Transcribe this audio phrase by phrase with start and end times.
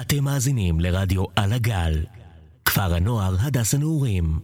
[0.00, 2.04] אתם מאזינים לרדיו על הגל,
[2.64, 4.38] כפר הנוער הדס הנעורים.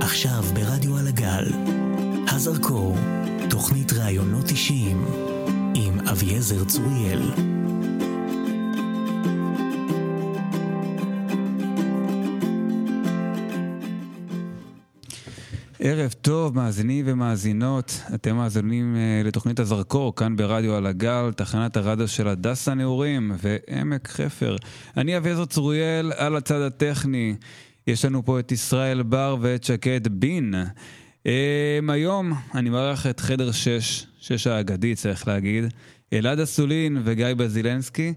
[0.00, 1.44] עכשיו ברדיו על הגל,
[2.28, 2.96] הזרקור,
[3.50, 5.04] תוכנית ראיונות אישיים,
[5.74, 7.30] עם אביעזר צוריאל.
[15.86, 18.00] ערב טוב, מאזינים ומאזינות.
[18.14, 24.08] אתם מאזינים uh, לתוכנית הזרקור, כאן ברדיו על הגל, תחנת הרדיו של הדסה נעורים ועמק
[24.08, 24.56] חפר.
[24.96, 27.34] אני אביעזר צוריאל, על הצד הטכני.
[27.86, 30.54] יש לנו פה את ישראל בר ואת שקד בין.
[31.22, 31.26] Um,
[31.88, 35.64] היום אני מארח את חדר 6, 6 האגדי צריך להגיד,
[36.12, 38.14] אלעד אסולין וגיא בזילנסקי.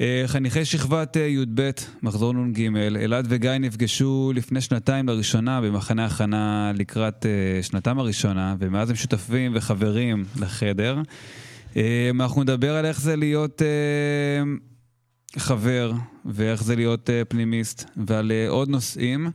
[0.00, 1.70] אה, חניכי שכבת אה, י"ב,
[2.02, 8.90] מחזור נ"ג, אלעד וגיא נפגשו לפני שנתיים לראשונה במחנה הכנה לקראת אה, שנתם הראשונה, ומאז
[8.90, 11.02] הם שותפים וחברים לחדר.
[12.10, 13.62] אנחנו נדבר על איך זה להיות
[15.38, 15.92] חבר,
[16.24, 19.30] ואיך זה להיות פנימיסט, ועל עוד נושאים.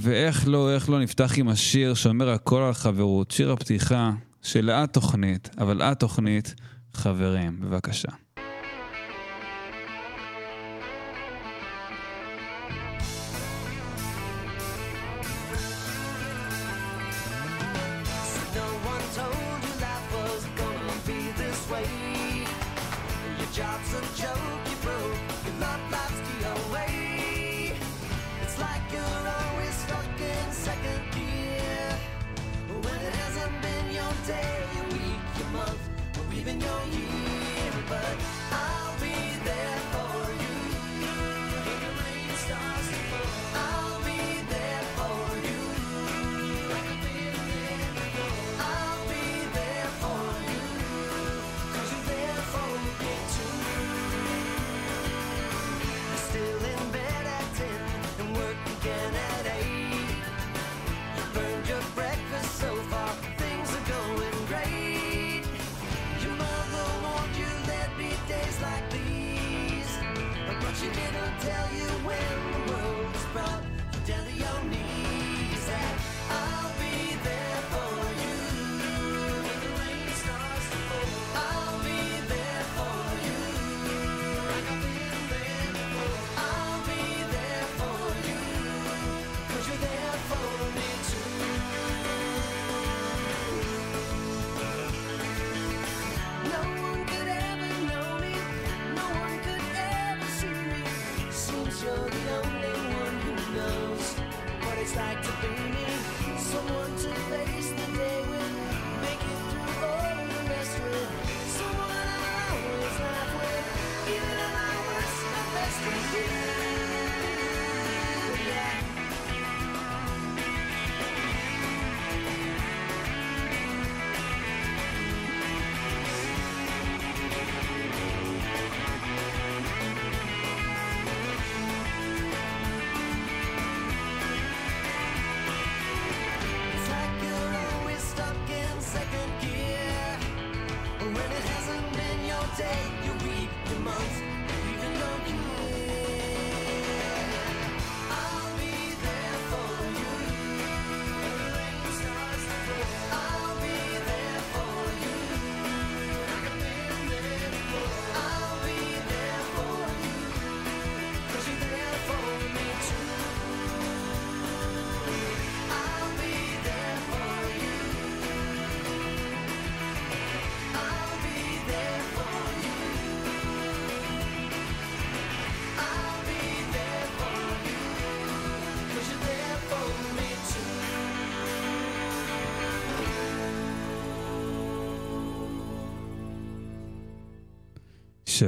[0.00, 4.12] ואיך לא, איך לא נפתח עם השיר שאומר הכל על חברות, שיר הפתיחה
[4.42, 6.54] של התוכנית, אבל התוכנית,
[6.94, 8.23] חברים, בבקשה.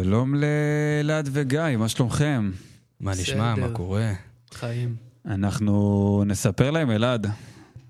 [0.03, 2.51] שלום לאלעד וגיא, מה שלומכם?
[3.01, 3.55] מה נשמע?
[3.55, 4.13] מה קורה?
[4.55, 4.97] חיים.
[5.27, 7.27] אנחנו נספר להם, אלעד.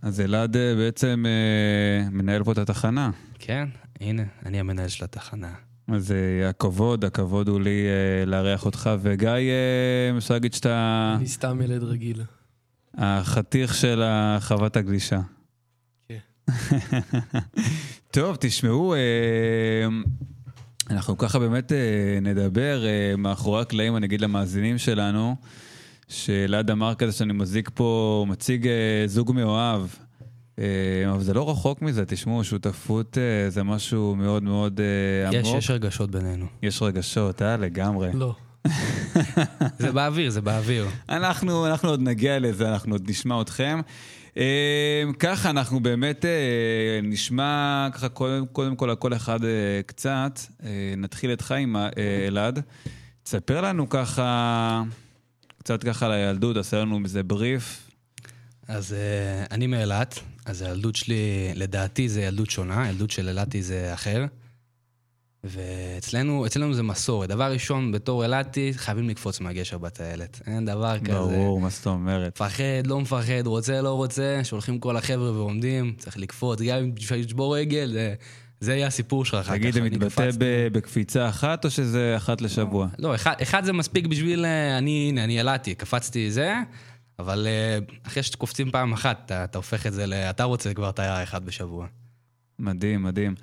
[0.02, 3.10] אז אלעד אה, בעצם אה, מנהל פה את התחנה.
[3.38, 3.68] כן,
[4.00, 5.54] הנה, אני המנהל של התחנה.
[5.88, 11.14] אז אה, הכבוד, הכבוד הוא לי אה, לארח אותך, וגיא, אה, אפשר להגיד שאתה...
[11.18, 12.22] אני סתם ילד רגיל.
[12.94, 14.02] החתיך של
[14.40, 15.20] חוות הגלישה.
[16.08, 16.18] כן.
[18.10, 18.98] טוב, תשמעו, אה,
[20.90, 25.36] אנחנו ככה באמת אה, נדבר אה, מאחורי הקלעים, אני אגיד למאזינים שלנו,
[26.08, 29.86] שאלעד אמר כזה שאני מזיק פה, מציג אה, זוג מאוהב.
[31.12, 33.18] אבל זה לא רחוק מזה, תשמעו, שותפות
[33.48, 35.58] זה משהו מאוד מאוד אה, יש, עמוק.
[35.58, 36.46] יש רגשות בינינו.
[36.62, 37.56] יש רגשות, אה?
[37.56, 38.10] לגמרי.
[38.14, 38.34] לא.
[39.78, 40.86] זה באוויר, זה באוויר.
[41.08, 43.80] אנחנו, אנחנו עוד נגיע לזה, אנחנו עוד נשמע אתכם.
[44.36, 50.40] אה, ככה, אנחנו באמת אה, נשמע ככה קודם, קודם כל על כל אחד אה, קצת.
[50.64, 51.76] אה, נתחיל איתך עם
[52.28, 52.60] אלעד.
[53.22, 54.82] תספר לנו ככה,
[55.58, 57.90] קצת ככה על הילדות, תעשה לנו איזה בריף.
[58.68, 58.96] אז
[59.50, 64.24] אני מאילת, אז הילדות שלי, לדעתי זה ילדות שונה, ילדות של אילתי זה אחר.
[65.48, 67.28] ואצלנו אצלנו זה מסורת.
[67.28, 70.40] דבר ראשון, בתור אילתי, חייבים לקפוץ מהגשר בטיילת.
[70.46, 71.12] אין דבר כזה.
[71.12, 72.32] ברור, מה זאת אומרת.
[72.40, 77.20] מפחד, לא מפחד, רוצה, לא רוצה, שולחים כל החבר'ה ועומדים, צריך לקפוץ, גם אם בשביל
[77.20, 78.14] לשבור רגל, זה,
[78.60, 79.46] זה יהיה הסיפור שלך.
[79.46, 79.74] אחר תגיד, כך.
[79.74, 80.30] זה אני מתבטא.
[80.38, 82.86] ב- בקפיצה אחת או שזה אחת לשבוע?
[82.98, 84.44] לא, אחד, אחד זה מספיק בשביל...
[84.44, 86.54] אה, אני, הנה, אני ילדתי, קפצתי זה,
[87.18, 90.14] אבל אה, אחרי שקופצים פעם אחת, אתה, אתה הופך את זה ל...
[90.14, 91.86] אתה רוצה כבר את האחד בשבוע.
[92.58, 93.34] מדהים, מדהים.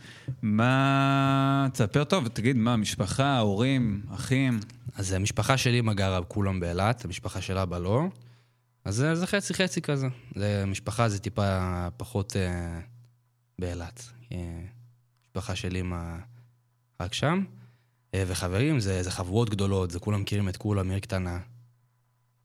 [0.41, 1.67] מה...
[1.73, 4.59] תספר טוב, תגיד, מה, משפחה, הורים, אחים?
[4.95, 8.07] אז המשפחה שלי גרה כולם באילת, המשפחה של אבא לא.
[8.85, 10.07] אז זה, זה חצי חצי כזה.
[10.35, 12.79] זה, משפחה זה טיפה פחות אה,
[13.59, 14.09] באילת.
[14.31, 14.37] אה,
[15.23, 16.17] משפחה שלי מה...
[17.01, 17.43] רק שם.
[18.13, 21.39] אה, וחברים, זה, זה חבורות גדולות, זה כולם מכירים את כולם, עיר קטנה.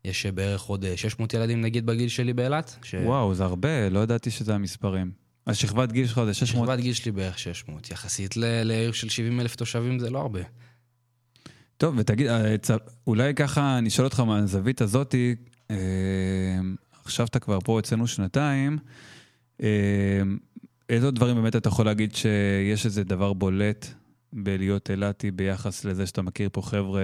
[0.05, 2.76] יש אה, בערך עוד אה, 600 ילדים נגיד בגיל שלי באילת.
[2.82, 2.94] ש...
[2.94, 5.11] וואו, זה הרבה, לא ידעתי שזה המספרים.
[5.48, 6.66] השכבת גיל שלך זה 600?
[6.66, 7.90] שכבת גיל שלי בערך 600.
[7.90, 10.40] יחסית לעיר של 70 אלף תושבים זה לא הרבה.
[11.76, 12.54] טוב, ותגיד, אה,
[13.06, 15.34] אולי ככה נשאל אותך מהזווית הזאתי,
[15.70, 15.76] אה,
[17.04, 18.78] עכשיו אתה כבר פה אצלנו שנתיים,
[19.62, 20.22] אה,
[20.88, 23.86] איזה דברים באמת אתה יכול להגיד שיש איזה דבר בולט
[24.32, 27.02] בלהיות אילתי ביחס לזה שאתה מכיר פה חבר'ה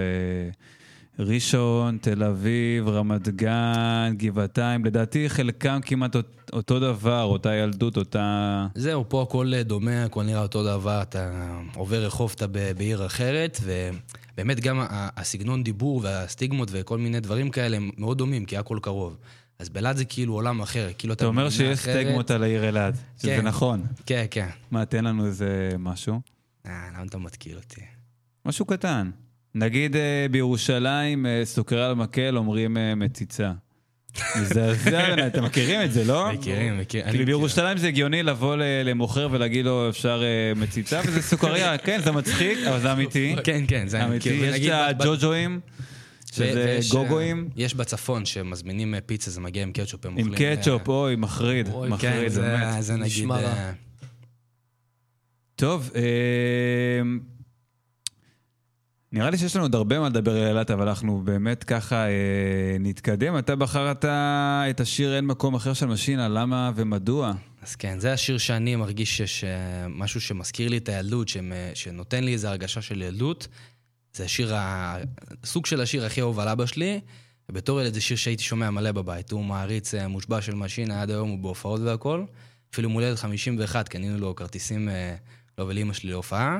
[1.19, 8.67] ראשון, תל אביב, רמת גן, גבעתיים, לדעתי חלקם כמעט אות- אותו דבר, אותה ילדות, אותה...
[8.75, 12.47] זהו, פה הכל דומה, הכל נראה אותו דבר, אתה עובר רחוב, אתה
[12.77, 18.57] בעיר אחרת, ובאמת גם הסגנון דיבור והסטיגמות וכל מיני דברים כאלה הם מאוד דומים, כי
[18.57, 19.17] הכל קרוב.
[19.59, 22.07] אז באילת זה כאילו עולם אחר, כאילו אתה אתה אומר שיש אחרת.
[22.07, 23.47] סטגמות על העיר אלעד, שזה כן.
[23.47, 23.83] נכון.
[24.07, 24.49] כן, כן.
[24.71, 26.21] מה, תן לנו איזה משהו.
[26.67, 27.81] אה, למה אתה מתקיל אותי?
[28.47, 29.11] משהו קטן.
[29.55, 33.53] נגיד אה, בירושלים, אה, סוכר על מקל אומרים אה, מציצה.
[34.41, 36.33] מזעזע, אתם מכירים את זה, לא?
[36.33, 37.11] מכירים, מכירים.
[37.11, 40.23] כאילו בירושלים זה הגיוני לבוא למוכר ולהגיד לו אפשר
[40.56, 43.35] מציצה, וזה סוכריה, כן, זה מצחיק, אבל זה אמיתי.
[43.45, 44.29] כן, כן, זה אמיתי.
[44.29, 45.61] יש את הג'וג'ואים,
[46.33, 50.49] שזה גוגואים, יש בצפון שמזמינים פיצה, זה מגיע עם קטשופ, הם עם אוכלים...
[50.49, 52.83] אה, קטשופ, אוי, מחריד, כן, מחריד, זה- באמת.
[52.83, 53.06] זה נגיד...
[53.06, 53.73] נשמע רע.
[55.56, 56.03] טוב, אה,
[59.15, 62.11] נראה לי שיש לנו עוד הרבה מה לדבר על אילת, אבל אנחנו באמת ככה אה,
[62.81, 63.39] נתקדם.
[63.39, 64.05] אתה בחרת
[64.71, 67.33] את השיר "אין מקום אחר" של משינה, למה ומדוע?
[67.63, 69.51] אז כן, זה השיר שאני מרגיש שיש אה,
[69.89, 71.29] משהו שמזכיר לי את הילדות,
[71.75, 73.49] שנותן לי איזו הרגשה של ילדות.
[74.15, 74.97] זה השיר, ה-
[75.45, 77.01] סוג של השיר הכי אהוב על אבא שלי,
[77.49, 79.33] ובתור ילד זה שיר שהייתי שומע מלא בבית.
[79.33, 82.25] הוא מעריץ אה, מושבע של משינה, עד היום הוא בהופעות והכל.
[82.73, 85.15] אפילו מול ילד 51 קנינו לו כרטיסים, אה,
[85.59, 86.59] לו ולאמא שלי להופעה.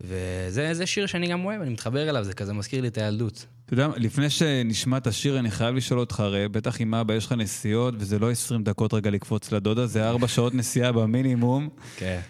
[0.00, 3.46] וזה זה שיר שאני גם אוהב, אני מתחבר אליו, זה כזה מזכיר לי את הילדות.
[3.64, 7.26] אתה יודע, לפני שנשמע את השיר, אני חייב לשאול אותך, הרי בטח עם אבא יש
[7.26, 11.68] לך נסיעות, וזה לא 20 דקות רגע לקפוץ לדודה, זה 4 שעות נסיעה במינימום.
[11.96, 12.20] כן.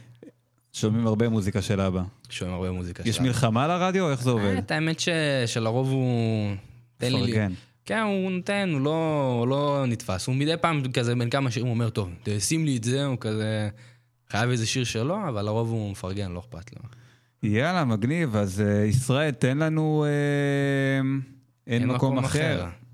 [0.73, 2.03] שומעים הרבה מוזיקה של אבא.
[2.31, 3.29] שומעים הרבה מוזיקה יש שלנו.
[3.29, 4.57] מלחמה על הרדיו, איך זה עובד?
[4.71, 5.03] אה, האמת
[5.47, 6.55] שלרוב הוא...
[6.99, 7.21] תן לי...
[7.21, 7.53] פרגן.
[7.85, 10.27] כן, הוא נותן, הוא לא, לא נתפס.
[10.27, 13.17] הוא מדי פעם כזה בין כמה שירים הוא אומר, טוב, שים לי את זה, הוא
[13.21, 13.69] כזה...
[14.31, 16.98] חייב איזה שיר שלו, אבל לרוב הוא מפרגן, לא אכפת לו.
[17.43, 18.37] יאללה, מגניב.
[18.37, 20.05] אז אה, ישראל, תן לנו...
[20.05, 21.09] אה,
[21.67, 22.55] אין מקום אחר.
[22.55, 22.88] הזמן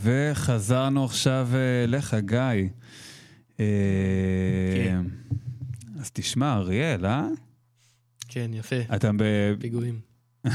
[0.00, 2.68] וחזרנו עכשיו אה, אליך, גיא.
[3.60, 3.64] אה,
[4.74, 5.02] כן.
[6.00, 7.28] אז תשמע, אריאל, אה?
[8.28, 8.76] כן, יפה.
[8.94, 9.22] אתה ב...
[9.60, 10.00] פיגועים.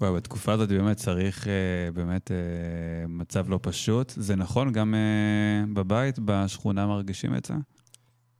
[0.00, 1.52] וואי, בתקופה הזאת באמת צריך אה,
[1.94, 4.12] באמת אה, מצב לא פשוט.
[4.16, 7.54] זה נכון, גם אה, בבית, בשכונה מרגישים את זה?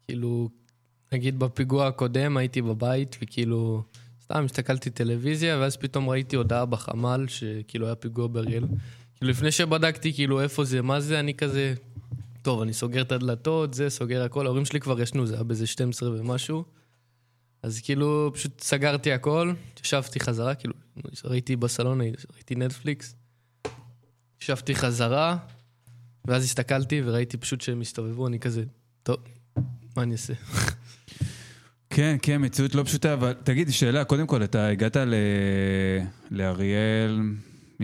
[0.08, 0.48] כאילו,
[1.12, 3.82] נגיד בפיגוע הקודם הייתי בבית, וכאילו,
[4.24, 8.64] סתם הסתכלתי טלוויזיה, ואז פתאום ראיתי הודעה בחמ"ל שכאילו היה פיגוע באריאל.
[9.22, 11.74] לפני שבדקתי כאילו איפה זה, מה זה, אני כזה,
[12.42, 15.66] טוב, אני סוגר את הדלתות, זה, סוגר הכל, ההורים שלי כבר ישנו, זה היה באיזה
[15.66, 16.64] 12 ומשהו.
[17.62, 19.52] אז כאילו, פשוט סגרתי הכל,
[19.84, 20.74] ישבתי חזרה, כאילו,
[21.24, 22.00] ראיתי בסלון,
[22.34, 23.14] ראיתי נטפליקס,
[24.42, 25.36] ישבתי חזרה,
[26.24, 28.64] ואז הסתכלתי וראיתי פשוט שהם הסתובבו, אני כזה,
[29.02, 29.16] טוב,
[29.96, 30.32] מה אני אעשה?
[31.90, 35.14] כן, כן, מציאות לא פשוטה, אבל תגיד, שאלה, קודם כל, אתה הגעת ל...
[36.30, 37.20] לאריאל,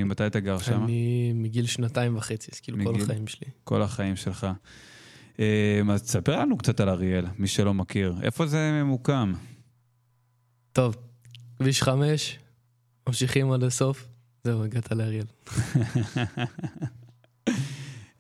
[0.05, 0.85] ממתי אתה גר שם?
[0.85, 3.03] אני מגיל שנתיים וחצי, אז כאילו כל מגיל?
[3.03, 3.47] החיים שלי.
[3.65, 4.47] כל החיים שלך.
[5.41, 8.15] אה, אז תספר לנו קצת על אריאל, מי שלא מכיר.
[8.23, 9.33] איפה זה ממוקם?
[10.73, 10.97] טוב,
[11.59, 12.39] כביש חמש,
[13.07, 14.09] ממשיכים עד הסוף,
[14.45, 15.27] זהו, הגעת לאריאל.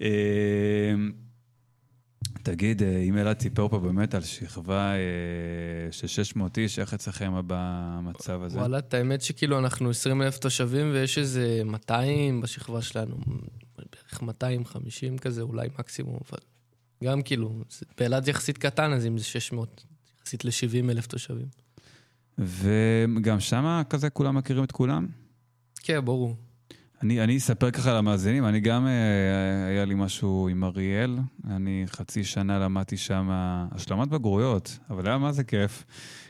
[2.50, 4.98] תגיד, אה, אם אלעד סיפר פה באמת על שכבה אה,
[5.92, 8.58] של 600 איש, איך אצלכם במצב הזה?
[8.58, 13.16] וואלה, את האמת שכאילו אנחנו 20 אלף תושבים ויש איזה 200 בשכבה שלנו,
[13.76, 16.38] בערך 250 כזה, אולי מקסימום, אבל
[17.04, 19.84] גם כאילו, זה- באילת יחסית קטן, אז אם זה 600,
[20.20, 21.46] יחסית ל-70 אלף תושבים.
[22.38, 25.06] וגם שמה כזה כולם מכירים את כולם?
[25.82, 26.36] כן, ברור.
[27.02, 31.18] אני, אני אספר ככה למאזינים, אני גם, אה, היה לי משהו עם אריאל,
[31.50, 33.28] אני חצי שנה למדתי שם
[33.72, 35.84] השלמת בגרויות, אבל היה מה זה כיף,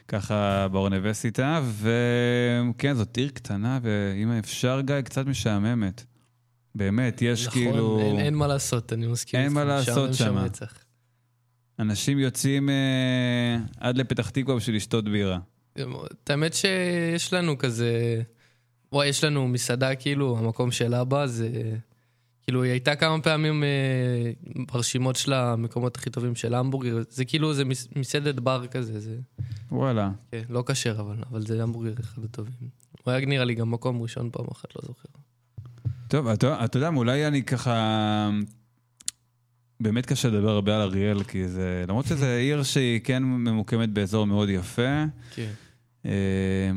[0.09, 6.05] ככה באוניברסיטה, וכן, זאת עיר קטנה, ואם אפשר, גיא, קצת משעממת.
[6.75, 8.01] באמת, יש נכון, כאילו...
[8.01, 9.41] אין, אין מה לעשות, אני מסכים.
[9.41, 10.15] אין מה לעשות.
[10.15, 10.47] שם.
[11.79, 15.39] אנשים יוצאים אה, עד לפתח תקווה בשביל לשתות בירה.
[15.75, 18.23] את האמת שיש לנו כזה...
[18.93, 21.49] וואי, יש לנו מסעדה, כאילו, המקום של אבא זה...
[22.43, 24.31] כאילו, היא הייתה כמה פעמים אה,
[24.73, 27.03] ברשימות של המקומות הכי טובים של המבורגר.
[27.11, 29.17] זה כאילו, זה מס- מסעדת בר כזה, זה...
[29.73, 30.11] וואלה.
[30.31, 32.69] כן, לא כשר, אבל, אבל זה המבורגר אחד הטובים.
[33.05, 35.09] הוא היה נראה לי גם מקום ראשון פעם אחת, לא זוכר.
[36.09, 38.31] טוב, אתה, אתה יודע, אולי אני ככה...
[39.81, 41.85] באמת קשה לדבר הרבה על אריאל, כי זה...
[41.89, 45.05] למרות שזו עיר שהיא כן ממוקמת באזור מאוד יפה,
[45.35, 45.51] כן.
[46.07, 46.13] אה,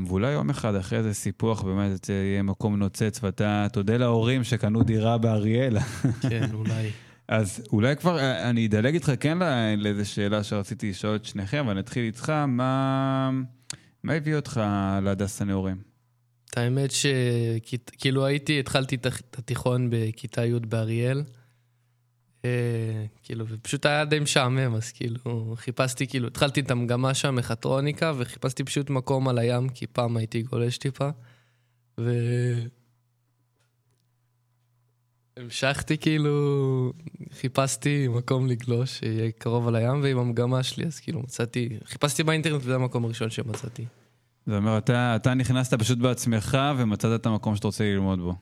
[0.07, 5.17] ואולי יום אחד אחרי איזה סיפוח באמת יהיה מקום נוצץ, ואתה תודה להורים שקנו דירה
[5.17, 5.79] באריאל.
[6.29, 6.89] כן, אולי.
[7.27, 11.65] אז אולי כבר, אה, אני אדלג איתך כן לא- לאיזו שאלה שרציתי לשאול את שניכם,
[11.65, 13.29] אבל נתחיל איתך, מה,
[14.03, 14.61] מה הביא אותך
[15.01, 15.77] להדס הנעורים?
[16.49, 19.05] את האמת שכאילו הייתי, התחלתי את
[19.37, 21.23] התיכון בכיתה י' באריאל.
[22.45, 28.13] אה, כאילו, ופשוט היה די משעמם, אז כאילו, חיפשתי, כאילו, התחלתי את המגמה שם, מכטרוניקה,
[28.17, 31.09] וחיפשתי פשוט מקום על הים, כי פעם הייתי גולש טיפה.
[31.99, 32.11] ו...
[35.37, 36.93] המשכתי כאילו,
[37.33, 42.61] חיפשתי מקום לגלוש, שיהיה קרוב על הים, ועם המגמה שלי, אז כאילו מצאתי, חיפשתי באינטרנט
[42.61, 43.85] וזה המקום הראשון שמצאתי.
[44.45, 48.35] זאת אומרת, אתה, אתה נכנסת פשוט בעצמך ומצאת את המקום שאתה רוצה ללמוד בו.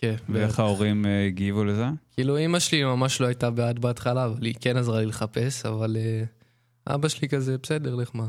[0.00, 1.86] כן, ואיך ההורים אה, הגיבו לזה?
[2.12, 5.96] כאילו, אימא שלי ממש לא הייתה בעד בהתחלה, אבל היא כן עזרה לי לחפש, אבל
[5.96, 8.26] uh, אבא שלי כזה, בסדר, לך מה.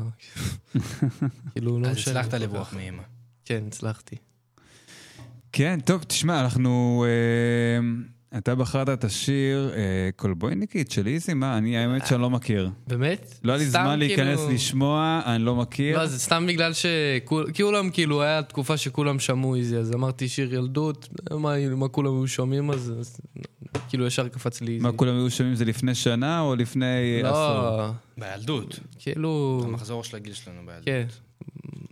[1.52, 2.20] כאילו, לא אז משנה.
[2.20, 2.74] הצלחת כל לברוח כך.
[2.74, 3.02] מאמא.
[3.44, 4.16] כן, הצלחתי.
[5.52, 7.04] כן, טוב, תשמע, אנחנו...
[7.08, 11.58] אה, אתה בחרת את השיר אה, קולבויניקית של איזי, מה?
[11.58, 12.70] אני האמת שאני לא מכיר.
[12.86, 13.34] באמת?
[13.44, 15.98] לא היה לי זמן להיכנס כאילו- לשמוע, אני לא מכיר.
[15.98, 21.08] לא, זה סתם בגלל שכולם, כאילו, היה תקופה שכולם שמעו איזי, אז אמרתי שיר ילדות,
[21.30, 23.20] מה, כולם היו שומעים אז, אז
[23.88, 24.82] כאילו ישר קפץ לי איזי.
[24.82, 27.32] מה, כולם היו שומעים זה לפני שנה או לפני עשור?
[27.32, 28.80] לא, בילדות.
[28.98, 30.84] כאילו, המחזור של הגיל שלנו בילדות.
[30.84, 31.06] כן,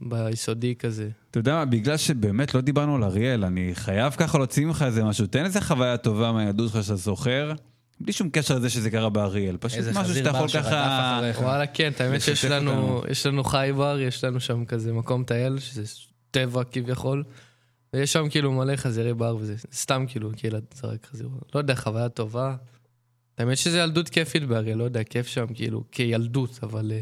[0.08, 1.08] ביסודי כזה.
[1.30, 5.04] אתה יודע מה, בגלל שבאמת לא דיברנו על אריאל, אני חייב ככה להוציא ממך איזה
[5.04, 5.26] משהו.
[5.26, 7.52] תן איזה חוויה טובה מהילדות שלך שאתה זוכר,
[8.00, 9.56] בלי שום קשר לזה שזה קרה באריאל.
[9.60, 11.18] פשוט משהו שאתה בר יכול שרדף ככה...
[11.18, 11.40] אחריך.
[11.40, 13.02] וואלה, כן, את האמת שיש לנו.
[13.10, 15.82] יש לנו חי בר, יש לנו שם כזה מקום טייל, שזה
[16.30, 17.24] טבע כביכול,
[17.92, 21.38] ויש שם כאילו מלא חזירי בר, וזה סתם כאילו, כאילו, זרק חזיר בר.
[21.54, 22.56] לא יודע, חוויה טובה.
[23.38, 27.00] האמת שזה ילדות כיפית באריאל, לא יודע, כיף שם, כאילו, כילדות, אבל אה,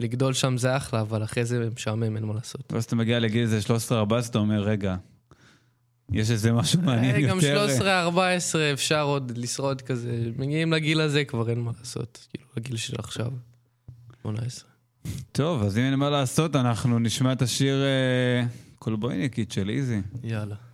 [0.00, 2.72] לגדול שם זה אחלה, אבל אחרי זה משעמם, אין מה לעשות.
[2.72, 3.58] ואז אתה מגיע לגיל איזה
[3.88, 3.92] 13-14,
[4.30, 4.96] אתה אומר, רגע,
[6.12, 7.32] יש איזה משהו מעניין אה, יותר.
[7.34, 12.48] גם 13, 14 אפשר עוד לשרוד כזה, מגיעים לגיל הזה כבר אין מה לעשות, כאילו,
[12.56, 13.30] לגיל של עכשיו,
[14.22, 14.68] 18.
[15.32, 18.46] טוב, אז אם אין מה לעשות, אנחנו נשמע את השיר אה,
[18.78, 20.00] קולבויניקית של איזי.
[20.24, 20.67] יאללה.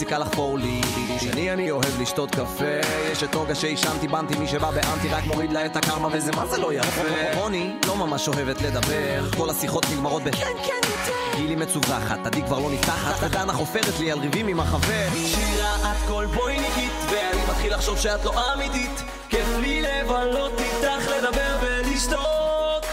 [0.00, 0.80] מפסיקה לחפור לי
[1.18, 2.64] שני אני אוהב לשתות קפה.
[3.12, 6.46] יש את נוגה שהאשמתי בנתי מי שבא באנטי רק מוריד לה את הקרמה וזה מה
[6.46, 7.02] זה לא יפה.
[7.34, 9.30] רוני לא ממש אוהבת לדבר.
[9.36, 10.30] כל השיחות נגמרות ב...
[10.30, 11.36] כן כן יותר.
[11.36, 13.22] גילי מצווחת, עדי כבר לא נפתחת.
[13.22, 15.08] ודנה חופרת לי על ריבים עם החבר.
[15.26, 19.02] שירה את כל בויניקית ואני מתחיל לחשוב שאת לא אמיתית.
[19.28, 22.84] כיף לי לבלות איתך לדבר ולשתוק.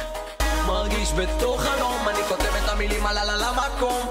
[0.67, 4.07] מרגיש בתוך חלום אני כותב את המילים על על המקום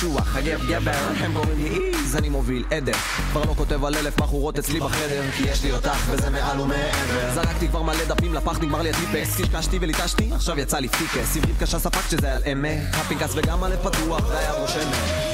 [0.00, 2.92] הקשוח, הגב גבר, הם קוראים לי איז, אני מוביל עדר.
[3.32, 7.34] כבר לא כותב על אלף בחורות אצלי בחדר כי יש לי אותך וזה מעל ומעבר.
[7.34, 11.56] זרקתי כבר מלא דפים לפח, נגמר לי הטיפקס קשקשתי וליטשתי, עכשיו יצא לי פיקס עברית
[11.60, 12.78] קשה ספק שזה על אמת.
[12.92, 14.86] הפנקס וגם הלב פתוח, והיד רושמת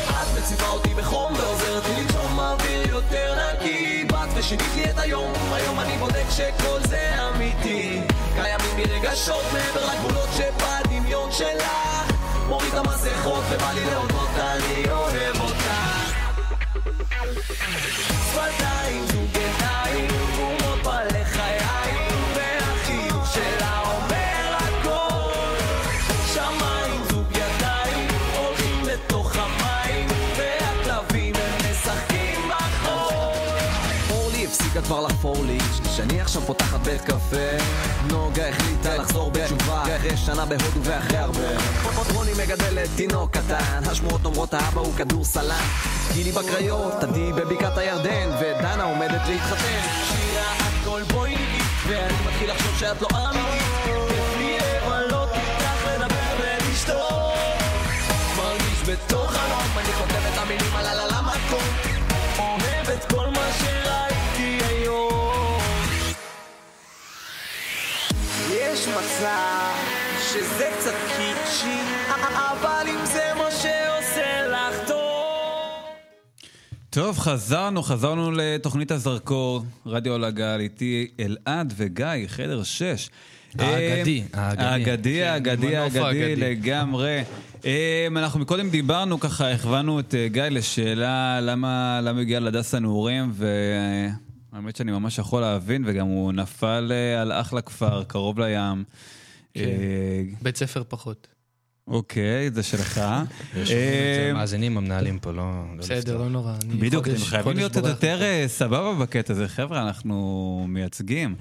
[0.08, 4.04] את מציבה אותי בחום ועוזרת לי לנשום אוויר יותר נקי.
[4.04, 8.00] באת ושינית לי את היום היום אני בודק שכל זה אמיתי.
[8.34, 12.15] קיימים לי רגשות מעבר לגבולות שבדמיון שלך
[12.48, 15.35] מוריד את המסכות ובא לי להודות אני אוהב
[34.76, 35.58] הפסיקה כבר לחפור לי.
[35.96, 37.36] שאני עכשיו פותחת בית קפה
[38.06, 39.82] נוגה החליטה לחזור בתשובה.
[39.82, 41.40] אחרי שנה בהודו ואחרי הרבה.
[42.14, 45.64] רוני מגדלת תינוק קטן השמועות אומרות האבא הוא כדור סלן
[46.12, 49.80] גילי בקריות, עדי בבקעת הירדן ודנה עומדת להתחתן.
[50.08, 55.86] שירה את כל בואי נגיד ואני מתחיל לחשוב שאת לא אמיתית כיף לי לבלות איתך
[55.94, 57.32] לדבר ולשתות.
[58.36, 59.15] מרגיש בתוך
[69.16, 69.74] מצב
[70.32, 71.80] שזה קצת קיצ'י
[72.34, 75.06] אבל אם זה מה שעושה לך טוב
[76.90, 83.08] טוב, חזרנו, חזרנו לתוכנית הזרקור, רדיו על הגל, איתי אלעד וגיא, חדר 6.
[83.58, 84.62] האגדי, האגדי.
[84.72, 86.36] האגדי, כן, האגדי, האגדי.
[86.36, 87.22] לגמרי.
[87.64, 93.32] אה, אנחנו מקודם דיברנו, ככה הכוונו את אה, גיא לשאלה למה הגיע להדסה נעורים,
[94.56, 98.84] והאמת שאני ממש יכול להבין, וגם הוא נפל אה, על אחלה כפר, קרוב לים.
[99.54, 99.60] כן.
[99.60, 101.28] אה, בית ספר פחות.
[101.88, 103.00] אוקיי, זה שלך.
[103.56, 105.42] יש אה, מאזינים המנהלים פה, לא...
[105.76, 106.18] לא בסדר.
[106.18, 106.52] לא נורא.
[106.78, 111.34] בדיוק, אתם חייבים להיות יותר סבבה בקטע הזה, חבר'ה, אנחנו מייצגים.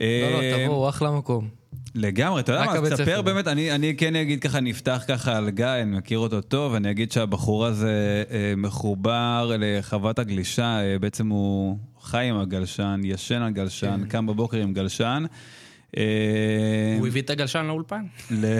[0.00, 1.48] לא, לא, תבואו, אחלה מקום.
[1.94, 3.22] לגמרי, אתה יודע מה, תספר ספר.
[3.22, 6.90] באמת, אני, אני כן אגיד ככה, נפתח ככה על גיא, אני מכיר אותו טוב, אני
[6.90, 13.50] אגיד שהבחור הזה אה, מחובר לחוות הגלישה, אה, בעצם הוא חי עם הגלשן, ישן על
[13.50, 14.08] גלשן, כן.
[14.08, 15.24] קם בבוקר עם גלשן.
[15.96, 18.04] אה, הוא הביא את הגלשן לאולפן?
[18.30, 18.58] ל-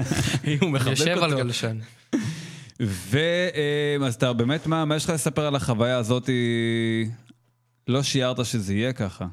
[0.60, 1.36] הוא מחבק יושב על אותו.
[1.44, 1.78] גלשן.
[2.80, 6.30] ואז אתה באמת, מה, מה יש לך לספר על החוויה הזאת?
[7.88, 9.26] לא שיערת שזה יהיה ככה.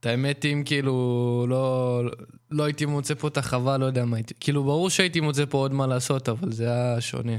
[0.00, 2.02] את האמת, אם כאילו לא,
[2.50, 4.34] לא הייתי מוצא פה את החווה, לא יודע מה הייתי...
[4.40, 7.32] כאילו, ברור שהייתי מוצא פה עוד מה לעשות, אבל זה היה שונה.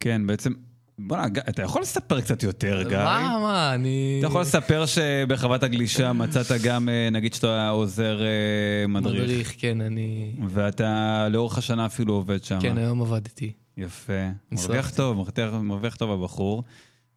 [0.00, 0.52] כן, בעצם,
[0.98, 2.96] בוא'נה, אתה יכול לספר קצת יותר, גיא?
[2.96, 4.16] מה, מה, אני...
[4.18, 9.80] אתה יכול לספר שבחוות הגלישה מצאת גם, אה, נגיד שאתה עוזר אה, מדריך, מדריך, כן,
[9.80, 10.32] אני...
[10.48, 12.58] ואתה לאורך השנה אפילו עובד שם.
[12.60, 13.52] כן, היום עבדתי.
[13.76, 14.12] יפה.
[14.52, 15.28] מרוויח טוב,
[15.62, 16.62] מרוויח, טוב הבחור.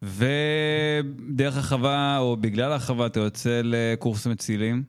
[0.02, 4.82] ודרך החווה, או בגלל החווה, אתה יוצא לקורס מצילים.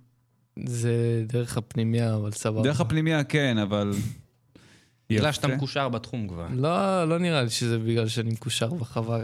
[0.65, 2.63] זה דרך הפנימייה, אבל סבבה.
[2.63, 3.91] דרך הפנימייה כן, אבל...
[5.09, 5.31] בגלל.
[5.31, 6.47] שאתה מקושר בתחום כבר.
[6.53, 9.19] לא, לא נראה לי שזה בגלל שאני מקושר בחווה.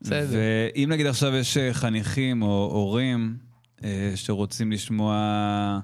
[0.00, 0.38] בסדר.
[0.74, 3.36] ואם נגיד עכשיו יש אה, חניכים או הורים
[3.84, 5.80] אה, שרוצים לשמוע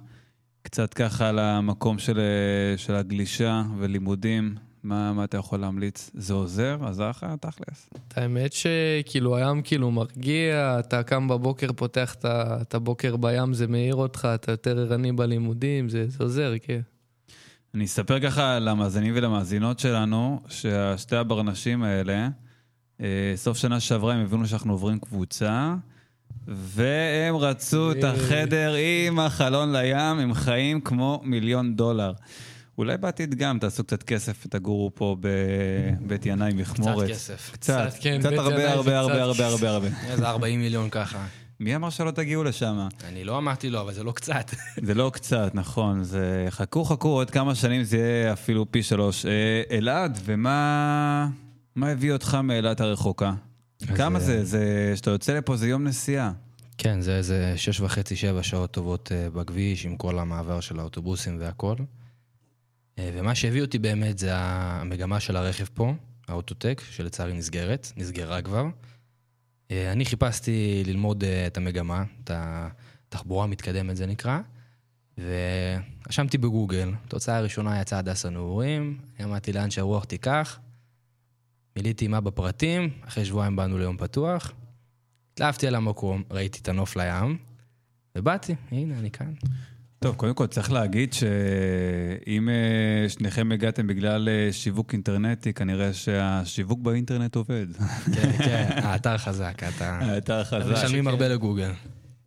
[0.63, 6.11] קצת ככה על המקום של, אה, של הגלישה ולימודים, מה, מה אתה יכול להמליץ?
[6.15, 6.79] זה עוזר?
[6.83, 7.91] עזר לך תכלס?
[8.09, 13.95] את האמת שכאילו הים כאילו מרגיע, אתה קם בבוקר, פותח את הבוקר בים, זה מעיר
[13.95, 16.81] אותך, אתה יותר ערני בלימודים, זה זה עוזר, כן.
[17.77, 22.29] אני אספר ככה למאזינים ולמאזינות שלנו, ששתי הברנשים האלה,
[23.01, 25.75] אה, סוף שנה שעברה הם הבינו שאנחנו עוברים קבוצה,
[26.49, 28.11] והם רצו את אה.
[28.13, 28.75] החדר
[29.07, 32.13] עם החלון לים, הם חיים כמו מיליון דולר.
[32.79, 37.11] אולי בעתיד גם תעשו קצת כסף ותגורו פה בבית ינאי מכמורת.
[37.11, 37.51] כסף.
[37.53, 39.21] קצת, קצת, כן, קצת הרבה הרבה הרבה קצת.
[39.21, 39.89] הרבה הרבה הרבה.
[40.11, 41.27] איזה 40 מיליון ככה.
[41.61, 42.89] מי אמר שלא תגיעו לשם?
[43.05, 44.55] אני לא אמרתי לא, אבל זה לא קצת.
[44.87, 46.05] זה לא קצת, נכון.
[46.05, 46.47] זה...
[46.51, 49.27] חכו, חכו, עוד כמה שנים זה יהיה אפילו פי שלוש.
[49.27, 51.29] אה, אלעד, ומה
[51.75, 53.35] מה הביא אותך מאילת הרחוקה?
[53.97, 54.45] כמה אה, זה?
[54.45, 54.91] זה...
[54.95, 56.33] כשאתה יוצא לפה זה יום נסיעה.
[56.79, 61.37] כן, זה איזה שש וחצי, שבע שעות טובות אה, בכביש, עם כל המעבר של האוטובוסים
[61.41, 61.77] והכל.
[63.01, 65.95] ומה שהביא אותי באמת זה המגמה של הרכב פה,
[66.29, 68.65] האוטוטק, שלצערי נסגרת, נסגרה כבר.
[69.71, 74.39] אה, אני חיפשתי ללמוד אה, את המגמה, את התחבורה המתקדמת זה נקרא,
[75.19, 80.61] ורשמתי בגוגל, התוצאה הראשונה יצאה הדס הנעורים, אמרתי לאן שהרוח תיקח,
[81.77, 84.53] מילאתי מה בפרטים, אחרי שבועיים באנו ליום פתוח,
[85.33, 87.39] התלהבתי על המקום, ראיתי את הנוף לים,
[88.17, 89.33] ובאתי, הנה, אני כאן.
[90.07, 96.81] טוב, קודם כל צריך להגיד שאם אה, שניכם הגעתם בגלל אה, שיווק אינטרנטי, כנראה שהשיווק
[96.81, 97.67] באינטרנט עובד.
[98.15, 99.99] כן, כן, האתר חזק, אתה...
[100.03, 100.73] האתר חזק.
[100.73, 101.71] משלמים הרבה לגוגל.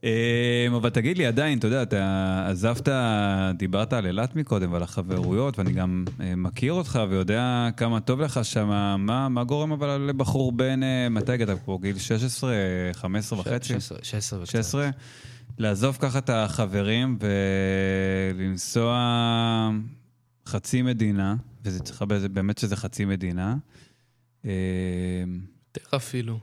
[0.04, 2.89] אה, אבל תגיד לי, עדיין, אתה יודע, אתה עזבת,
[3.58, 6.06] דיברת על אילת מקודם ועל החברויות, ואני גם
[6.38, 8.68] מכיר אותך ויודע כמה טוב לך שם.
[9.00, 11.80] מה, מה גורם אבל לבחור בן, אה, מתי הגעת פה?
[11.82, 12.54] גיל 16,
[12.94, 13.74] 15 וחצי?
[13.74, 14.52] 16 16 וקצת.
[14.52, 14.89] 16?
[15.60, 17.17] לעזוב ככה את החברים
[18.36, 19.69] ולנסוע
[20.45, 23.56] חצי מדינה, וזה צריך באמת שזה חצי מדינה.
[24.45, 24.52] אה,
[25.76, 26.39] יותר אפילו.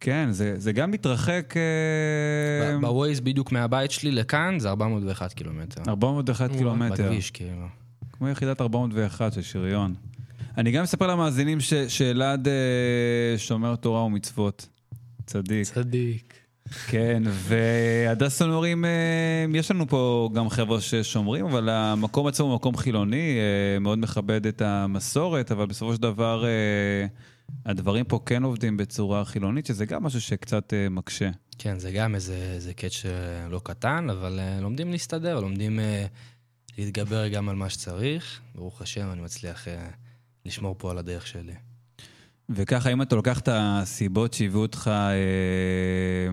[0.00, 1.54] כן, זה, זה גם מתרחק...
[1.56, 5.82] אה, בווייז בדיוק מהבית שלי לכאן זה 401 קילומטר.
[5.88, 6.94] 401 קילומטר.
[7.04, 7.66] בכביש, כאילו.
[8.12, 9.94] כמו יחידת 401 של שריון.
[10.58, 14.68] אני גם אספר למאזינים שאלעד אה, שומר תורה ומצוות.
[15.26, 15.64] צדיק.
[15.64, 16.29] צדיק.
[16.86, 22.76] כן, והדס הנורים, אה, יש לנו פה גם חבר'ה ששומרים, אבל המקום עצמו הוא מקום
[22.76, 27.06] חילוני, אה, מאוד מכבד את המסורת, אבל בסופו של דבר אה,
[27.66, 31.30] הדברים פה כן עובדים בצורה חילונית, שזה גם משהו שקצת מקשה.
[31.58, 33.04] כן, זה גם איזה, איזה קאץ'
[33.50, 35.80] לא קטן, אבל לומדים להסתדר, לומדים
[36.78, 38.40] להתגבר גם על מה שצריך.
[38.54, 39.66] ברוך השם, אני מצליח
[40.44, 41.69] לשמור פה על הדרך שלי.
[42.50, 46.30] וככה, אם אתה לוקח את הסיבות שהביאו אותך אה,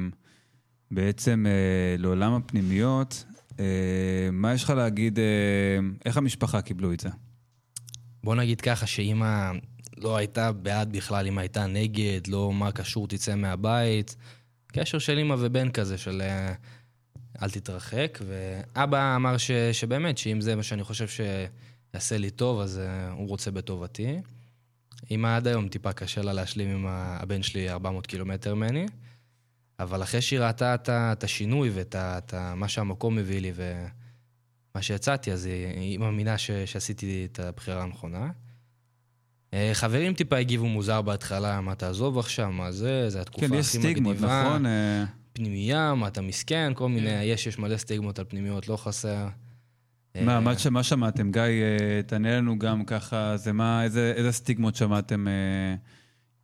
[0.91, 3.25] בעצם אה, לעולם הפנימיות,
[3.59, 5.23] אה, מה יש לך להגיד, אה,
[6.05, 7.09] איך המשפחה קיבלו את זה?
[8.23, 9.51] בוא נגיד ככה, שאימא
[9.97, 14.15] לא הייתה בעד בכלל, אמא הייתה נגד, לא מה קשור תצא מהבית.
[14.67, 16.53] קשר של אימא ובן כזה, של אה,
[17.41, 18.19] אל תתרחק.
[18.27, 23.27] ואבא אמר ש, שבאמת, שאם זה מה שאני חושב שיעשה לי טוב, אז אה, הוא
[23.27, 24.21] רוצה בטובתי.
[25.11, 28.85] אמא עד היום טיפה קשה לה להשלים עם הבן שלי 400 קילומטר ממני,
[29.79, 35.45] אבל אחרי שהיא ראתה את השינוי ואת את מה שהמקום מביא לי ומה שיצאתי, אז
[35.45, 38.29] היא, היא מאמינה ש, שעשיתי את הבחירה הנכונה.
[39.53, 43.59] אה, חברים טיפה הגיבו מוזר בהתחלה, מה תעזוב עכשיו, מה זה, זה התקופה כן, הכי
[43.59, 44.43] יש סטיגמות, מגניבה.
[44.43, 44.65] נכון?
[44.65, 49.27] אה, פנימייה, מה אתה מסכן, כל מיני, יש, יש מלא סטיגמות על פנימיות, לא חסר.
[50.25, 51.31] מה, אה, מה, ש- מה שמעתם?
[51.31, 55.27] גיא, אה, תענה לנו גם ככה, זה מה, איזה, איזה סטיגמות שמעתם?
[55.27, 55.33] אה,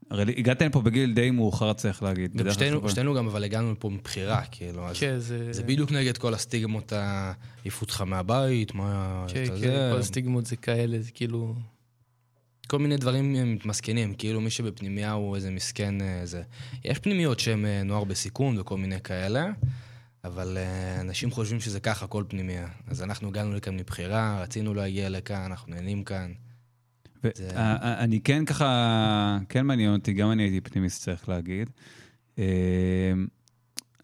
[0.09, 2.36] הרי הגעתם לפה בגיל די מאוחר, צריך להגיד.
[2.38, 5.53] גם שתינו, שתינו גם אבל הגענו לפה מבחירה, כאילו, אז כן, זה...
[5.53, 10.55] זה בדיוק נגד כל הסטיגמות, העיפו אותך מהבית, מה כן, כן, זה, כל הסטיגמות זה
[10.55, 11.55] כאלה, זה כאילו...
[12.67, 16.41] כל מיני דברים מתמסכנים, כאילו מי שבפנימייה הוא איזה מסכן, אה, זה.
[16.86, 19.45] יש פנימיות שהן נוער בסיכון וכל מיני כאלה,
[20.25, 22.67] אבל אה, אנשים חושבים שזה ככה, כל פנימייה.
[22.88, 26.31] אז אנחנו הגענו לכאן מבחירה, רצינו להגיע לכאן, אנחנו נהנים כאן.
[27.23, 28.67] ו- זה- אה, אה, אני כן ככה,
[29.49, 31.69] כן מעניין אותי, גם אני הייתי פנימיסט, צריך להגיד.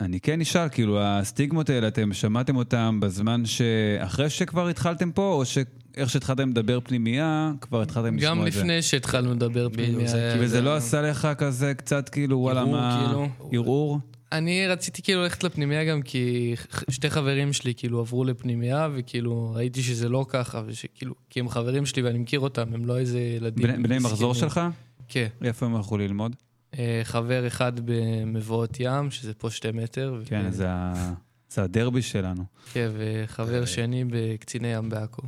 [0.01, 5.45] אני כן נשאל, כאילו, הסטיגמות האלה, אתם שמעתם אותם בזמן שאחרי שכבר התחלתם פה, או
[5.45, 8.60] שאיך שהתחלתם לדבר פנימייה, כבר התחלתם לשמוע גם את זה?
[8.60, 10.08] לפני שהתחלנו לדבר פנימיה.
[10.08, 13.05] זה- כאילו, וזה לא עשה לך כזה קצת כאילו, וואלה, ערעור, מה...
[13.05, 13.27] כאילו?
[13.51, 13.99] ערעור?
[14.32, 16.56] אני רציתי כאילו ללכת לפנימייה גם כי
[16.89, 21.86] שתי חברים שלי כאילו עברו לפנימייה, וכאילו ראיתי שזה לא ככה, ושכאילו, כי הם חברים
[21.86, 23.68] שלי ואני מכיר אותם, הם לא איזה ילדים.
[23.68, 24.34] בני בני מחזור.
[24.34, 24.62] שלך?
[25.08, 25.28] כן.
[25.44, 26.36] איפה הם הלכו ללמוד?
[26.80, 30.22] אה, חבר אחד במבואות ים, שזה פה שתי מטר.
[30.26, 31.13] כן, ו- זה ה-
[31.50, 32.44] זה הדרבי שלנו.
[32.74, 35.22] כן, וחבר שני בקציני ים בעכו.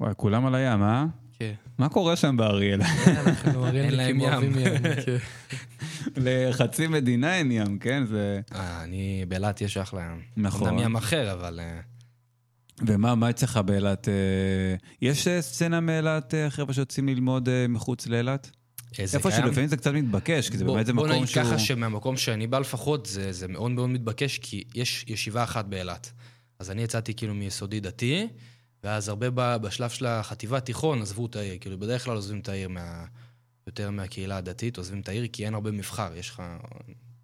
[0.00, 1.06] וואי, כולם על הים, אה?
[1.38, 1.52] כן.
[1.78, 2.80] מה קורה שם באריאל?
[2.82, 4.28] אנחנו אין להם מרינליקים ים.
[4.32, 4.82] אוהבים ים.
[5.06, 5.16] כן.
[6.16, 8.06] לחצי מדינה אין ים, כן?
[8.06, 8.40] זה...
[8.54, 10.20] אה, אני, באילת יש אחלה ים.
[10.36, 10.68] נכון.
[10.68, 11.60] אמנם ים אחר, אבל...
[11.62, 11.80] אה,
[12.86, 14.08] ומה מה אצלך באילת?
[14.08, 14.14] אה,
[15.02, 18.50] יש סצנה מאילת, חבר'ה שיוצאים ללמוד מחוץ לאילת?
[19.00, 19.42] אה, זה איפה קיים.
[19.46, 21.44] שלפעמים זה קצת מתבקש, כי זה בוא- באמת זה בוא מקום נגיד שהוא...
[21.44, 26.12] ככה שמהמקום שאני בא לפחות, זה, זה מאוד מאוד מתבקש, כי יש ישיבה אחת באילת.
[26.58, 28.28] אז אני יצאתי כאילו מיסודי דתי,
[28.86, 31.58] ואז הרבה בשלב של החטיבה תיכון עזבו את העיר.
[31.60, 33.04] כאילו בדרך כלל עוזבים את העיר מה...
[33.66, 36.12] יותר מהקהילה הדתית, עוזבים את העיר, כי אין הרבה מבחר.
[36.16, 36.42] יש לך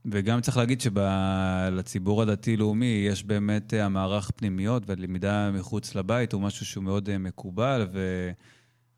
[0.05, 6.67] וגם צריך להגיד שלציבור הדתי-לאומי יש באמת אה, המערך פנימיות והלמידה מחוץ לבית הוא משהו
[6.67, 7.87] שהוא מאוד אה, מקובל,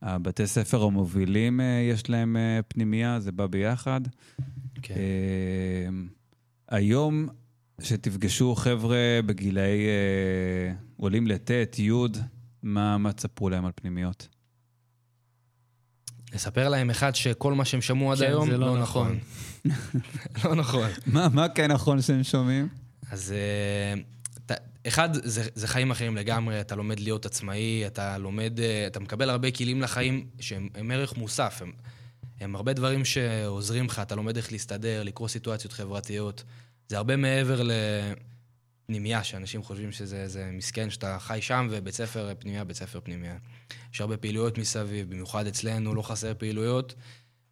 [0.03, 2.37] והבתי ספר המובילים אה, יש להם
[2.68, 4.00] פנימייה, זה בא ביחד.
[4.83, 4.94] כן.
[6.68, 7.29] היום,
[7.81, 9.87] שתפגשו חבר'ה בגילאי
[10.96, 11.90] עולים לט', י',
[12.64, 14.29] מה, מה תספרו להם על פנימיות?
[16.35, 19.18] לספר להם אחד שכל מה שהם שמעו עד כן, היום זה לא, לא נכון.
[19.64, 20.00] נכון.
[20.44, 20.90] לא נכון.
[21.07, 22.68] מה, מה כן נכון שהם שומעים?
[23.11, 23.35] אז
[24.48, 24.53] uh,
[24.87, 29.31] אחד, זה, זה חיים אחרים לגמרי, אתה לומד להיות עצמאי, אתה לומד, uh, אתה מקבל
[29.31, 31.62] הרבה כלים לחיים שהם ערך מוסף.
[31.62, 31.72] הם,
[32.40, 36.44] הם הרבה דברים שעוזרים לך, אתה לומד איך להסתדר, לקרוא סיטואציות חברתיות.
[36.88, 37.70] זה הרבה מעבר ל...
[38.87, 43.37] פנימייה, שאנשים חושבים שזה מסכן שאתה חי שם, ובית ספר פנימייה, בית ספר פנימייה.
[43.94, 46.94] יש הרבה פעילויות מסביב, במיוחד אצלנו, לא חסר פעילויות.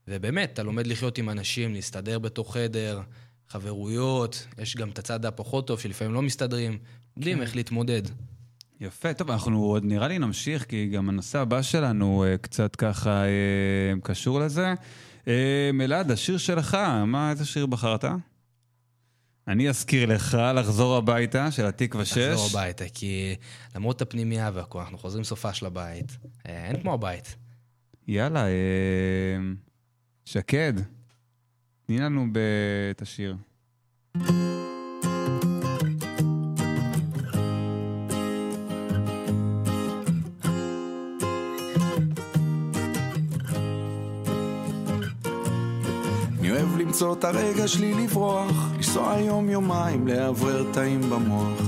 [0.09, 3.01] ובאמת, אתה לומד לחיות עם אנשים, להסתדר בתוך חדר,
[3.49, 6.79] חברויות, יש גם את הצד הפחות טוב שלפעמים לא מסתדרים,
[7.17, 7.43] יודעים כן.
[7.43, 8.03] איך להתמודד.
[8.81, 13.25] יפה, טוב, אנחנו עוד נראה לי נמשיך, כי גם הנושא הבא שלנו אה, קצת ככה
[13.25, 14.75] אה, קשור לזה.
[15.29, 16.75] אה, אלעד, השיר שלך,
[17.07, 18.05] מה, איזה שיר בחרת?
[19.49, 22.19] אני אזכיר לך לחזור הביתה של התקווה 6.
[22.19, 23.37] לחזור הביתה, כי
[23.75, 26.17] למרות הפנימייה והכול, אנחנו חוזרים סופה של הבית.
[26.47, 27.37] אה, אין כמו הבית.
[28.09, 29.39] יאללה, אה,
[30.25, 30.73] שקד,
[31.87, 32.27] תני לנו
[32.91, 33.37] את השיר.
[34.15, 34.42] אוהב למצוא
[47.11, 51.63] את הרגע שלי לברוח, לנסוע יום-יומיים, לאוורר תאים במוח.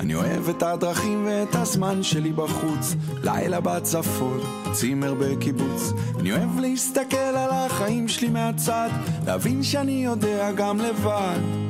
[0.00, 4.40] אני אוהב את הדרכים ואת הזמן שלי בחוץ, לילה בצפון,
[4.72, 5.92] צימר בקיבוץ.
[6.20, 8.88] אני אוהב להסתכל על החיים שלי מהצד,
[9.26, 11.67] להבין שאני יודע גם לבד.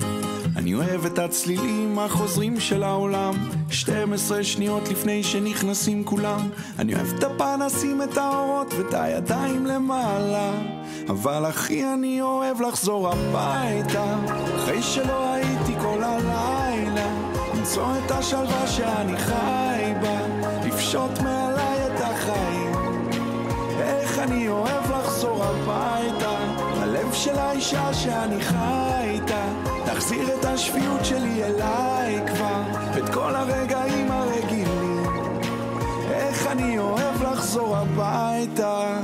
[0.68, 3.34] אני אוהב את הצלילים החוזרים של העולם.
[3.70, 6.48] 12 שניות לפני שנכנסים כולם.
[6.78, 10.52] אני אוהב את הפנסים, את האורות ואת הידיים למעלה.
[11.08, 14.16] אבל הכי אני אוהב לחזור הביתה.
[14.56, 17.10] אחרי שלא הייתי כל הלילה
[17.54, 20.20] למצוא את השלווה שאני חי בה.
[20.66, 22.72] לפשוט מעליי את החיים.
[23.80, 26.38] איך אני אוהב לחזור הביתה.
[26.80, 29.47] הלב של האישה שאני חי איתה
[29.98, 32.62] תחזיר את השפיות שלי אליי כבר
[32.98, 35.06] את כל הרגעים הרגילים.
[36.10, 39.00] איך אני אוהב לחזור הביתה.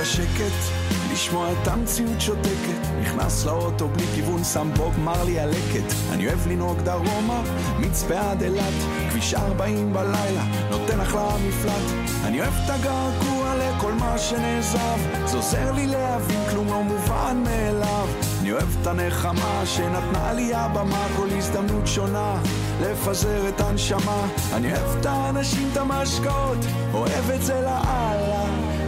[0.00, 3.00] השקט, לשמוע את המציאות שותקת.
[3.00, 5.94] נכנס לאוטו בלי כיוון, שם בוב מרלי הלקט.
[6.12, 7.42] אני אוהב לנהוג דרומה,
[7.78, 8.74] מצפה עד אילת,
[9.10, 12.10] כביש 40 בלילה, נותן אחלה מפלט.
[12.24, 18.08] אני אוהב את הגעגוע לכל מה שנעזב, זה עוזר לי להבין כלום לא מובן מאליו.
[18.40, 22.42] אני אוהב את הנחמה שנתנה לי הבמה, כל הזדמנות שונה,
[22.82, 24.26] לפזר את הנשמה.
[24.52, 26.58] אני אוהב את האנשים, את המשקאות,
[26.94, 28.39] אוהב את זה לאללה.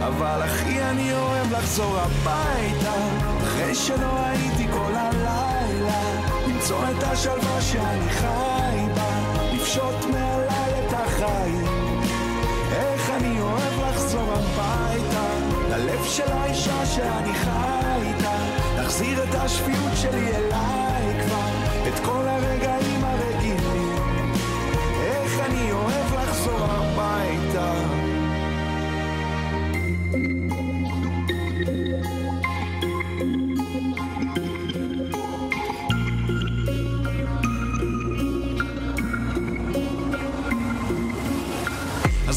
[0.07, 2.93] אבל אחי אני אוהב לחזור הביתה.
[3.43, 6.01] אחרי שלא הייתי כל הלילה
[6.47, 9.09] למצוא את השלווה שאני חי בה
[9.53, 11.65] לפשוט מעליי את החיים.
[12.71, 15.27] איך אני אוהב לחזור הביתה
[15.69, 18.35] ללב של האישה שאני חי איתה
[18.75, 21.49] להחזיר את השפיות שלי אליי כבר
[21.87, 22.52] את כל הרגעים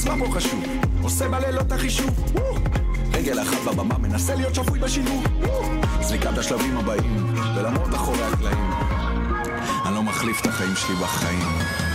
[0.06, 0.64] מה פה חשוב?
[1.02, 2.10] עושה בלילות החישוב
[3.12, 5.24] רגל אחת בבמה, מנסה להיות שפוי בשילוב
[6.00, 8.70] זריקת השלבים הבאים, ולמרות אחורי הקלעים
[9.86, 11.85] אני לא מחליף את החיים שלי בחיים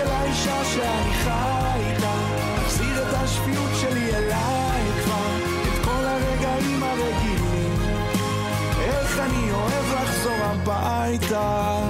[0.00, 2.14] של האישה שאני חי איתה,
[2.56, 7.78] להחזיר את השפיות שלי אליי כבר, את כל הרגעים הרגילים.
[8.80, 11.89] איך אני אוהב לחזור הביתה.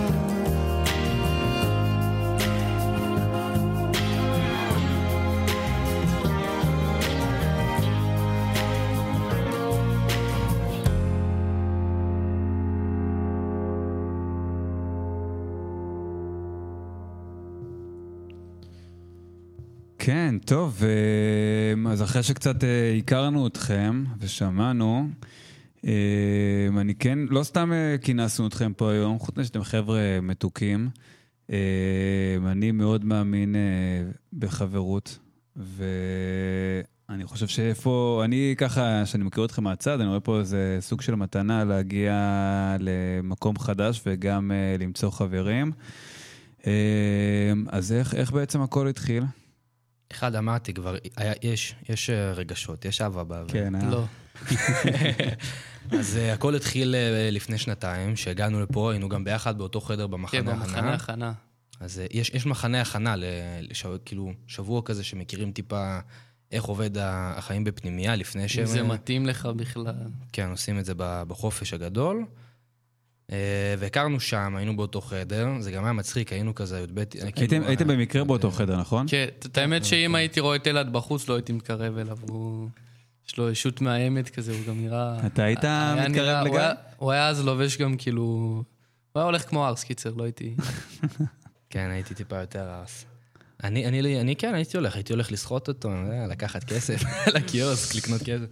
[22.11, 25.09] אחרי שקצת אה, הכרנו אתכם ושמענו,
[25.87, 30.91] אה, אני כן, לא סתם אה, כינסנו אתכם פה היום, חוץ מזה שאתם חבר'ה מתוקים.
[31.51, 31.57] אה,
[32.47, 33.61] אני מאוד מאמין אה,
[34.33, 35.19] בחברות,
[35.57, 41.15] ואני חושב שאיפה, אני ככה, שאני מכיר אתכם מהצד, אני רואה פה איזה סוג של
[41.15, 42.15] מתנה להגיע
[42.81, 45.73] למקום חדש וגם אה, למצוא חברים.
[46.67, 49.25] אה, אז איך, איך בעצם הכל התחיל?
[50.13, 53.53] אחד, אמרתי כבר, היה, יש, יש אה, רגשות, יש אהבה באוויר.
[53.53, 53.91] כן, אה?
[53.91, 54.05] לא.
[55.99, 60.11] אז אה, הכל התחיל אה, לפני שנתיים, שהגענו לפה, היינו גם ביחד באותו חדר כן,
[60.11, 60.95] במחנה במחנה הכנה.
[60.95, 61.33] הכנה.
[61.81, 63.25] אז אה, יש, יש מחנה הכנה, ל-
[63.61, 65.99] לש, כאילו, שבוע כזה שמכירים טיפה
[66.53, 68.61] איך עובד החיים בפנימייה לפני שהם...
[68.65, 69.95] אם זה מתאים לך בכלל.
[70.33, 72.25] כן, עושים את זה בחופש הגדול.
[73.33, 73.37] אה,
[73.79, 76.99] והכרנו שם, היינו באותו חדר, זה גם היה מצחיק, היינו כזה י"ב...
[76.99, 79.07] הייתם, כאילו, אה, במקרה באותו אה, חדר, נכון?
[79.09, 82.19] כן, את האמת שאם הייתי רואה את אלעד בחוץ, לא הייתי מתקרב אליו.
[82.29, 82.69] הוא...
[83.29, 85.27] יש לו ישות מאיימת כזה, הוא גם נראה...
[85.27, 85.59] אתה היית
[86.09, 87.13] מתקרב נראה- הוא?
[87.13, 88.23] היה- אז לובש גם כאילו...
[88.23, 88.65] הוא
[89.21, 90.55] היה הולך כמו ארס, קיצר, לא הייתי...
[91.71, 93.05] כן, הייתי טיפה יותר ארס.
[93.65, 97.03] אני, אני, אני כן, הייתי הולך, הייתי הולך לסחוט אותו, אה, לקחת כסף
[97.37, 98.45] לקיוסק, לקנות כסף.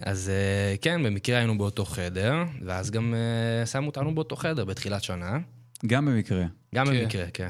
[0.00, 5.02] אז אה, כן, במקרה היינו באותו חדר, ואז גם אה, שמו אותנו באותו חדר בתחילת
[5.02, 5.38] שנה.
[5.86, 6.44] גם במקרה.
[6.74, 7.02] גם כן.
[7.02, 7.48] במקרה, כן.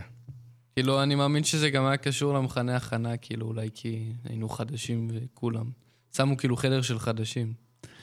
[0.76, 5.70] כאילו, אני מאמין שזה גם היה קשור למחנה הכנה, כאילו, אולי כי היינו חדשים וכולם.
[6.16, 7.52] שמו כאילו חדר של חדשים.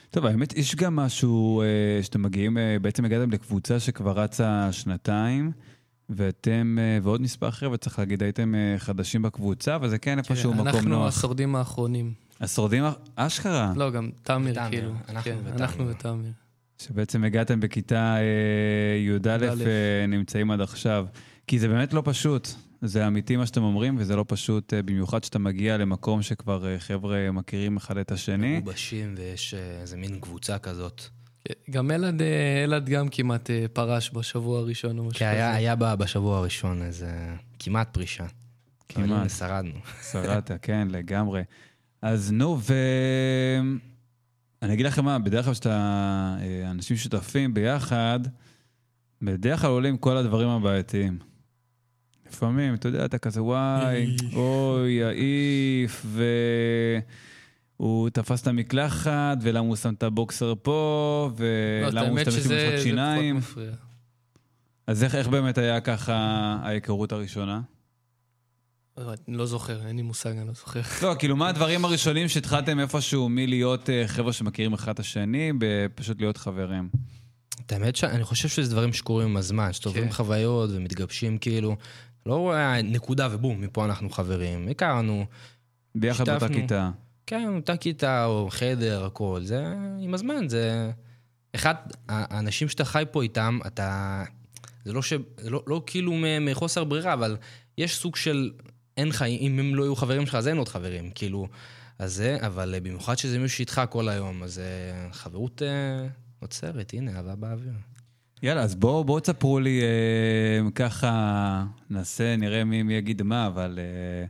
[0.10, 5.52] טוב, האמת, יש גם משהו אה, שאתם מגיעים, אה, בעצם הגעתם לקבוצה שכבר רצה שנתיים,
[6.10, 10.68] ואתם, אה, ועוד מספר חבר'ה, צריך להגיד, הייתם אה, חדשים בקבוצה, וזה כן איפשהו מקום
[10.68, 11.08] אנחנו נוח.
[11.08, 12.14] השורדים האחרונים.
[12.42, 12.84] השורדים,
[13.16, 14.92] אשכרה, לא, גם תמיר, כאילו.
[15.10, 15.56] אנחנו כן, ותמיר.
[15.56, 16.32] אנחנו ותמיר.
[16.82, 18.22] שבעצם הגעתם בכיתה אה,
[18.98, 19.64] י"א, י"א.
[19.68, 21.06] אה, נמצאים עד עכשיו.
[21.48, 22.48] כי זה באמת לא פשוט.
[22.82, 26.80] זה אמיתי מה שאתם אומרים, וזה לא פשוט, אה, במיוחד שאתה מגיע למקום שכבר אה,
[26.80, 28.58] חבר'ה מכירים אחד את השני.
[28.58, 31.02] מגובשים ויש אה, איזה מין קבוצה כזאת.
[31.70, 35.58] גם אלעד, אה, אלעד גם כמעט אה, פרש בשבוע הראשון או משהו כן, היה, כזה.
[35.58, 37.12] היה ב- בשבוע הראשון איזה
[37.60, 38.26] כמעט פרישה.
[38.90, 39.30] כמעט.
[39.30, 39.80] שרדנו.
[40.12, 41.42] שרדת, כן, לגמרי.
[42.02, 42.74] אז נו, ו...
[44.62, 48.20] אני אגיד לכם מה, בדרך כלל כשאתה אה, אנשים שותפים ביחד,
[49.22, 51.20] בדרך כלל עולים כל הדברים הבעייתיים.
[52.30, 56.06] לפעמים, אתה יודע, אתה כזה, וואי, אוי, יעיף,
[57.80, 61.46] והוא תפס את המקלחת, ולמה הוא שם את הבוקסר פה, לא,
[61.92, 63.40] ולמה הוא משתמש במשחק זה שיניים.
[64.88, 66.16] אז איך, איך באמת היה ככה
[66.64, 67.62] ההיכרות הראשונה?
[69.00, 70.82] לא, אני לא זוכר, אין לי מושג, אני לא זוכר.
[71.08, 76.20] לא, כאילו, מה הדברים הראשונים שהתחלתם איפשהו מלהיות אה, חבר'ה שמכירים אחד את השני, בפשוט
[76.20, 76.90] להיות חברים?
[77.66, 80.12] את האמת שאני חושב שזה דברים שקורים עם הזמן, שצוברים כן.
[80.12, 81.76] חוויות ומתגבשים כאילו,
[82.26, 84.68] לא נקודה ובום, מפה אנחנו חברים.
[84.68, 85.26] הכרנו,
[85.96, 86.48] ביחד באותה.
[86.48, 86.92] כיתה.
[87.28, 90.92] כן, אותה כיתה או חדר, הכל, זה עם הזמן, זה...
[91.56, 91.76] אחד,
[92.08, 94.24] האנשים שאתה חי פה איתם, אתה...
[94.86, 95.14] זה לא ש...
[95.44, 97.38] לא, לא כאילו מחוסר ברירה, אבל
[97.78, 98.52] יש סוג של...
[99.00, 101.48] אין חיים, אם הם לא יהיו חברים שלך, אז אין עוד חברים, כאילו...
[102.00, 106.08] אז זה, אבל אה, במיוחד שזה מישהו שאיתך כל היום, אז אה, חברות אה,
[106.42, 107.74] נוצרת, הנה, אהבה באוויר.
[108.44, 113.80] יאללה, אז בואו בוא תספרו לי אה, ככה, נעשה, נראה מי, מי יגיד מה, אבל
[113.80, 114.26] אה,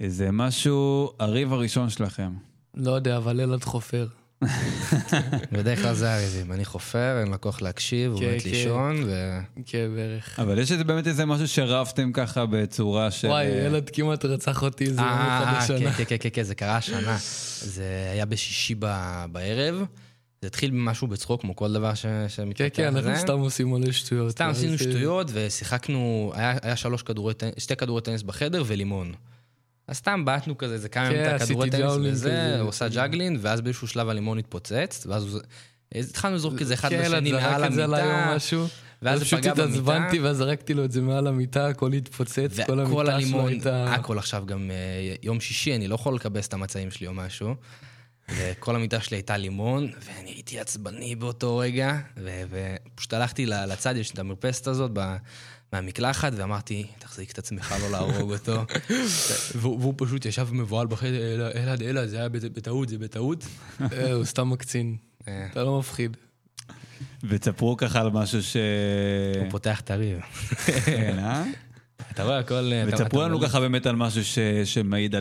[0.00, 2.32] איזה משהו, הריב הראשון שלכם.
[2.74, 4.06] לא יודע, אבל אלעד חופר.
[5.52, 8.50] בדרך כלל זה הריבים, אני חופר, אין לקוח להקשיב, הוא כן, מת כן.
[8.50, 9.38] לישון, ו...
[9.66, 10.40] כן, בערך.
[10.40, 13.28] אבל יש באמת איזה משהו שרבתם ככה בצורה של...
[13.28, 15.92] וואי, אה, אלעד כמעט רצח אותי איזה יום אה, אחד אה, השנה.
[15.92, 17.16] כן, כן, כן, כן, זה קרה השנה.
[17.60, 18.74] זה היה בשישי
[19.32, 19.84] בערב.
[20.42, 22.76] זה התחיל במשהו בצחוק, כמו כל דבר ש- כן, שמתפתח.
[22.76, 23.16] כן, אנחנו.
[23.16, 24.30] סתם עושים מלא שטויות.
[24.30, 28.62] סתם אז, עשינו אה, שטויות ושיחקנו, היה היה שלוש כדורי טניס, שתי כדורי טניס בחדר
[28.66, 29.12] ולימון.
[29.88, 32.60] אז סתם בעטנו כזה, זה כמה כן, ימים את הכדורי טניס וזה.
[32.60, 35.40] הוא עושה ג'אגלין, ואז באיזשהו שלב הלימון התפוצץ, ואז
[35.94, 38.36] התחלנו לזרוק את זה אחד כן, לשני מעל המיטה.
[39.02, 40.24] ואז פשוט התעצבנתי במיטה.
[40.24, 43.94] ואז זרקתי לו את זה מעל המיטה, הכל התפוצץ, כל המיטה שלו הייתה...
[43.94, 47.54] הכל עכשיו גם אה, יום שישי, אני לא יכול לכבס את המצעים שלי או משהו.
[48.36, 51.98] וכל המיטה שלי הייתה לימון, ואני הייתי עצבני באותו רגע,
[52.50, 54.90] ופשוט הלכתי לצד, יש את המרפסת הזאת
[55.72, 58.64] מהמקלחת, ואמרתי, תחזיק את עצמך, לא להרוג אותו.
[59.54, 63.44] והוא פשוט ישב מבוהל בחדר, "אלעד, אלעד, זה היה בטעות, זה בטעות.
[63.92, 64.96] אה, הוא סתם מקצין.
[65.28, 66.16] אה, אתה לא מפחיד.
[67.24, 68.56] ותספרו ככה על משהו ש...
[69.40, 70.18] הוא פותח את הריב.
[70.84, 71.44] כן, אה?
[72.10, 72.72] אתה רואה הכל...
[72.88, 74.38] אתה- ותספרו לנו ככה באמת על משהו ש...
[74.64, 75.20] שמעיד אה,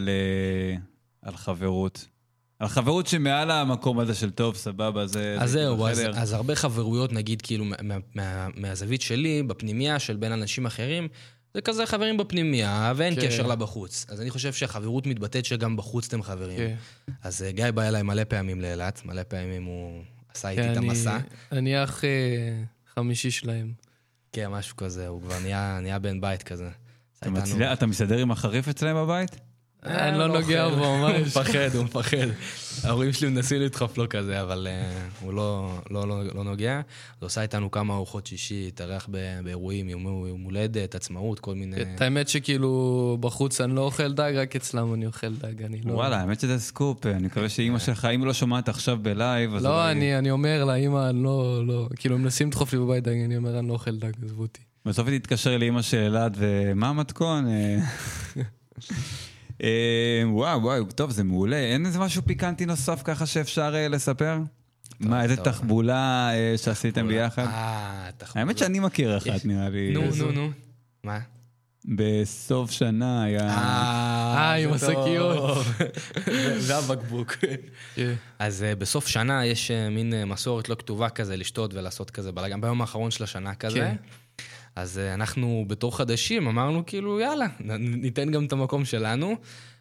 [1.22, 2.06] על חברות.
[2.60, 5.38] על חברות שמעל המקום הזה של טוב, סבבה, זה...
[5.40, 6.02] אז זה זהו, אז.
[6.14, 11.08] אז הרבה חברויות, נגיד, כאילו, מה, מה, מה, מהזווית שלי, בפנימייה של בין אנשים אחרים,
[11.54, 13.28] זה כזה חברים בפנימייה, ואין כן.
[13.28, 14.06] קשר לה בחוץ.
[14.10, 16.58] אז אני חושב שהחברות מתבטאת שגם בחוץ אתם חברים.
[16.58, 16.76] כן.
[17.24, 20.02] אז אה, גיא בא אליי מלא פעמים לאילת, מלא פעמים הוא
[20.36, 21.18] עשה איתי את כן, אני- המסע.
[21.52, 22.10] אני אח אה,
[22.96, 23.74] חמישי שלהם.
[24.32, 26.70] כן, משהו כזה, הוא כבר נהיה, נהיה בן בית כזה.
[27.20, 29.32] אתה מצליח- אתה מסתדר עם החריף אצלם בבית?
[29.86, 30.76] אני לא נוגע אוכל.
[30.76, 31.10] בו הוא.
[31.10, 32.28] מפחד, הוא מפחד.
[32.84, 36.82] ההורים שלי מנסים לדחוף לו כזה, אבל אה, הוא לא, לא, לא, לא נוגע.
[37.20, 41.82] הוא עושה איתנו כמה ארוחות שישי, התארח ב- באירועים, יום יום הולדת, עצמאות, כל מיני...
[41.82, 45.94] את האמת שכאילו בחוץ אני לא אוכל דג, רק אצלם אני אוכל דג, אני לא...
[45.94, 49.92] וואלה, האמת שזה סקופ, אני מקווה שאימא שלך, אם לא שומעת עכשיו בלייב, אז לא,
[49.92, 53.60] אני, אני אומר לאמא, אני לא, לא, כאילו מנסים לדחוף לי בבית דג, אני אומר,
[53.60, 54.62] אני לא אוכל דג, עזבו אותי.
[54.86, 57.46] בסוף היא תתקשר לאימא של אלעד, ומה המתכון?
[59.64, 61.58] אה, וואו, וואו, טוב, זה מעולה.
[61.58, 64.38] אין איזה משהו פיקנטי נוסף ככה שאפשר אה, לספר?
[65.00, 65.36] מה, איזה.
[65.36, 67.46] תחבולה אה, שעשיתם ביחד?
[67.46, 68.46] אה, תחבולה.
[68.46, 69.94] האמת שאני מכיר אחת, נראה לי.
[69.94, 70.50] נו, נו, נו.
[71.04, 71.20] מה?
[71.86, 73.50] בסוף שנה היה...
[73.50, 74.88] אה, עם זה.
[74.88, 75.66] השקיות.
[76.68, 77.36] והבקבוק.
[77.96, 78.14] כן.
[78.40, 83.12] אז בסוף שנה יש מין מסורת לא כתובה כזה, לשתות ולעשות כזה בלאגן, ביום האחרון
[83.12, 83.94] של השנה כזה.
[84.76, 84.82] כן.
[84.82, 87.46] אז אה, אנחנו בתור חדשים אמרנו כאילו, יאללה,
[87.80, 89.36] ניתן גם את המקום שלנו.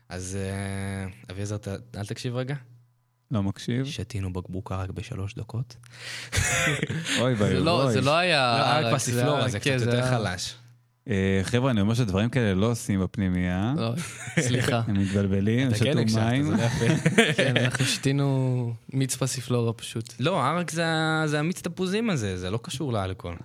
[0.09, 1.57] אז אה, אביעזר,
[1.97, 2.55] אל תקשיב רגע.
[3.31, 3.85] לא מקשיב.
[3.87, 5.77] שתינו בקבוקה רק בשלוש דקות.
[7.21, 7.93] אוי זה ואי לא, אוי.
[7.93, 8.81] זה לא היה...
[8.83, 10.55] לא, רק פסיפלורה, זה כן, קצת יותר היה- חלש.
[11.09, 13.75] אה, חבר'ה, אני אומר שדברים כאלה לא עושים בפנימייה.
[13.77, 13.93] לא,
[14.41, 14.83] סליחה.
[14.87, 16.51] הם מתבלבלים, אתה כן שתו מים.
[16.53, 16.57] לא.
[17.37, 20.15] כן, אנחנו שתינו מיץ פסיפלורה פשוט.
[20.21, 23.37] לא, ערק ה- זה המיץ תפוזים הזה, זה לא קשור לאלכוהול.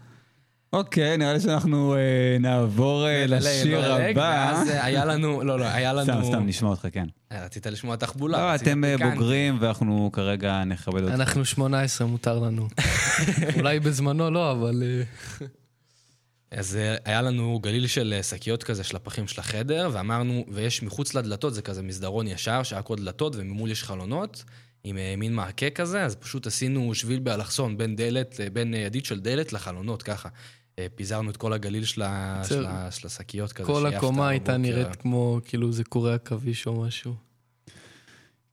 [0.74, 4.22] אוקיי, נראה לי שאנחנו אה, נעבור אה, לשיר נדלג, הבא.
[4.22, 6.04] ואז אה, היה לנו, לא, לא, היה לנו...
[6.04, 7.08] סתם, סתם, נשמע אותך, כן.
[7.34, 8.38] רצית לשמוע תחבולה.
[8.38, 8.82] לא, רצית אתם.
[9.00, 11.16] בוגרים ואנחנו כרגע נכבד אתכם.
[11.16, 12.68] אנחנו 18, מותר לנו.
[13.58, 14.84] אולי בזמנו לא, אבל...
[16.52, 21.54] אז היה לנו גליל של שקיות כזה של הפחים של החדר, ואמרנו, ויש מחוץ לדלתות,
[21.54, 24.44] זה כזה מסדרון ישר, שהיה כל דלתות, וממול יש חלונות,
[24.84, 29.54] עם מין מעקה כזה, אז פשוט עשינו שביל באלכסון בין דלת, בין ידית של דלת
[29.54, 30.30] לחלונות, ככה.
[30.80, 32.02] אה, פיזרנו את כל הגליל של
[33.06, 33.68] השקיות כזה.
[33.68, 34.58] כל הקומה הייתה.
[34.58, 37.14] נראית כמו, כאילו זה קורי עכביש או משהו.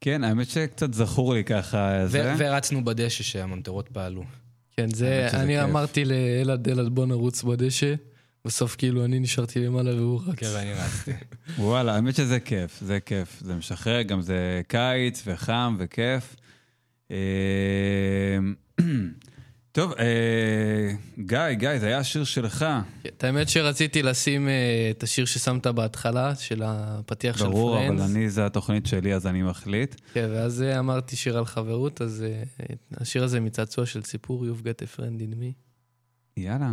[0.01, 2.07] כן, האמת שקצת זכור לי ככה.
[2.07, 2.35] זה.
[2.39, 4.25] ורצנו בדשא שהממטרות פעלו.
[4.77, 5.63] כן, זה, אני.
[5.63, 7.95] אמרתי לאלעד, אלעד בוא נרוץ בדשא.
[8.45, 10.39] בסוף כאילו אני נשארתי למעלה והוא רץ.
[10.39, 11.13] כן, ואני רצתי.
[11.59, 13.41] וואלה, האמת שזה כיף, זה כיף.
[13.41, 16.37] זה משחרר, גם זה קיץ וחם וכיף.
[19.77, 22.67] טוב, אה, גיא, גיא, זה היה השיר שלך.
[23.07, 28.03] את האמת שרציתי לשים אה, את השיר ששמת בהתחלה, של הפתיח של ברור, פרנדס.
[28.03, 29.95] אבל אני, זה התוכנית שלי, אז אני מחליט.
[30.13, 34.63] כן, ואז אה, אמרתי שיר על חברות, אז אה, השיר הזה מצעצוע של סיפור, You've
[34.63, 35.53] got a friend in me.
[36.37, 36.73] יאללה.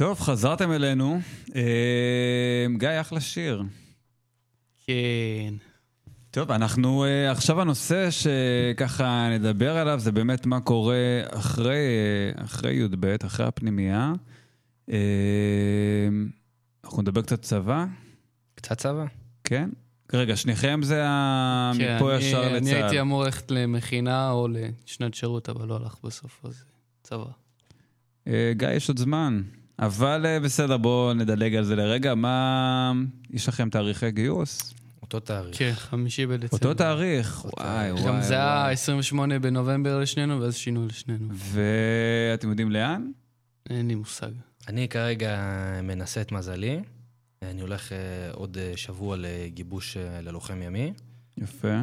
[0.00, 1.20] טוב, חזרתם אלינו.
[1.56, 3.62] אה, גיא, אחלה שיר.
[4.86, 5.54] כן.
[6.30, 10.96] טוב, אנחנו, אה, עכשיו הנושא שככה נדבר עליו זה באמת מה קורה
[11.30, 11.76] אחרי,
[12.38, 14.12] אה, אחרי י"ב, אחרי הפנימייה.
[16.84, 17.84] אנחנו נדבר קצת צבא,
[18.54, 19.04] קצת צבא.
[19.44, 19.70] כן?
[20.12, 21.72] רגע, שניכם זה ה...
[21.78, 22.98] כן, מפה אני- ישר אני הייתי לצה"ל.
[22.98, 26.64] אמור ללכת למכינה או לשנת שירות, אבל לא הלך בסוף, אז
[27.02, 27.24] צבא.
[28.56, 29.42] גיא, יש עוד זמן.
[29.80, 32.14] אבל אה, בסדר, בואו נדלג על זה לרגע.
[32.14, 32.92] מה...
[33.30, 34.74] יש לכם תאריכי גיוס?
[35.02, 35.58] אותו תאריך.
[35.58, 36.52] כן, חמישי בדצמבר.
[36.52, 37.44] אותו תאריך.
[37.44, 38.72] וואי, וואי, גם זה היה וואי.
[38.72, 41.28] 28 בנובמבר לשנינו, ואז שינו לשנינו.
[41.34, 43.10] ואתם יודעים לאן?
[43.70, 44.30] אין לי מושג.
[44.68, 45.38] אני כרגע
[45.82, 46.80] מנסה את מזלי.
[47.42, 47.98] אני הולך אה,
[48.32, 50.92] עוד אה, שבוע לגיבוש ללוחם ימי.
[51.38, 51.80] יפה.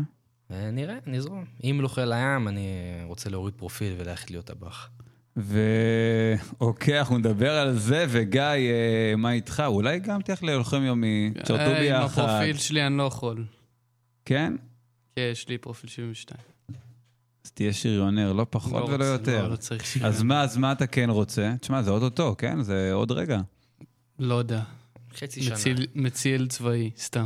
[0.50, 1.46] ונראה, נזרום.
[1.64, 2.68] אם לא חיל הים, אני
[3.04, 4.90] רוצה להוריד פרופיל וללכת להיות טבח.
[5.38, 9.64] ואוקיי, אנחנו נדבר על זה, וגיא, אה, מה איתך?
[9.68, 12.24] אולי גם תלך ללוחם יומי, תשרתו אה, עם ביחד.
[12.24, 13.46] הפרופיל שלי אני לא יכול.
[14.26, 14.54] כן?
[15.16, 16.40] כן, יש לי פרופיל 72.
[17.46, 19.44] אז תהיה שריונר, לא פחות לא ולא רוצה- יותר.
[19.44, 20.08] לא, לא צריך שריון.
[20.10, 21.54] אז מה, אז מה אתה כן רוצה?
[21.62, 22.62] תשמע, זה אוטוטו, כן?
[22.64, 23.40] זה עוד רגע.
[24.20, 24.62] לא יודע.
[25.18, 25.56] חצי שנה.
[25.56, 27.26] מציל- מציל צבאי, סתם.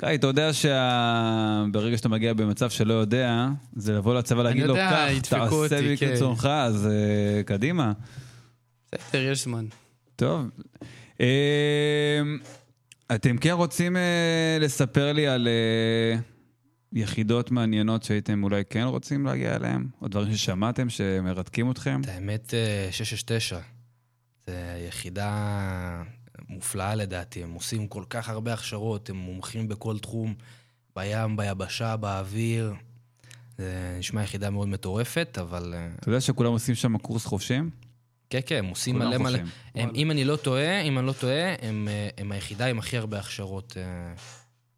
[0.00, 5.08] גיא, אתה יודע שברגע שאתה מגיע במצב שלא יודע, זה לבוא לצבא להגיד לו, קח,
[5.22, 7.92] תעשה אותי, בי כן." כרצונך, אז אה, קדימה.
[8.94, 9.64] בסדר, יש זמן.
[10.16, 10.46] טוב.
[11.20, 12.22] אה,
[13.14, 16.18] אתם כן רוצים אה, לספר לי על אה,
[16.92, 19.86] יחידות מעניינות שהייתם אולי כן רוצים להגיע אליהן?
[20.02, 22.00] או דברים ששמעתם שמרתקים אתכם?
[22.04, 23.58] את האמת, אה, 669.
[24.46, 24.52] זו
[24.88, 26.02] יחידה
[26.48, 27.42] מופלאה לדעתי.
[27.42, 30.34] הם עושים כל כך הרבה הכשרות, הם מומחים בכל תחום,
[30.96, 32.74] בים, ביבשה, באוויר.
[33.58, 35.74] זה נשמע יחידה מאוד מטורפת, אבל...
[35.76, 37.70] אה, אתה יודע שכולם עושים שם קורס חובשים?
[38.30, 39.38] כן, כן, הם עושים מלא מלא...
[39.74, 42.96] הם, אם אני לא טועה, אם אני לא טועה, הם, אה, הם היחידה עם הכי
[42.96, 44.14] הרבה הכשרות אה,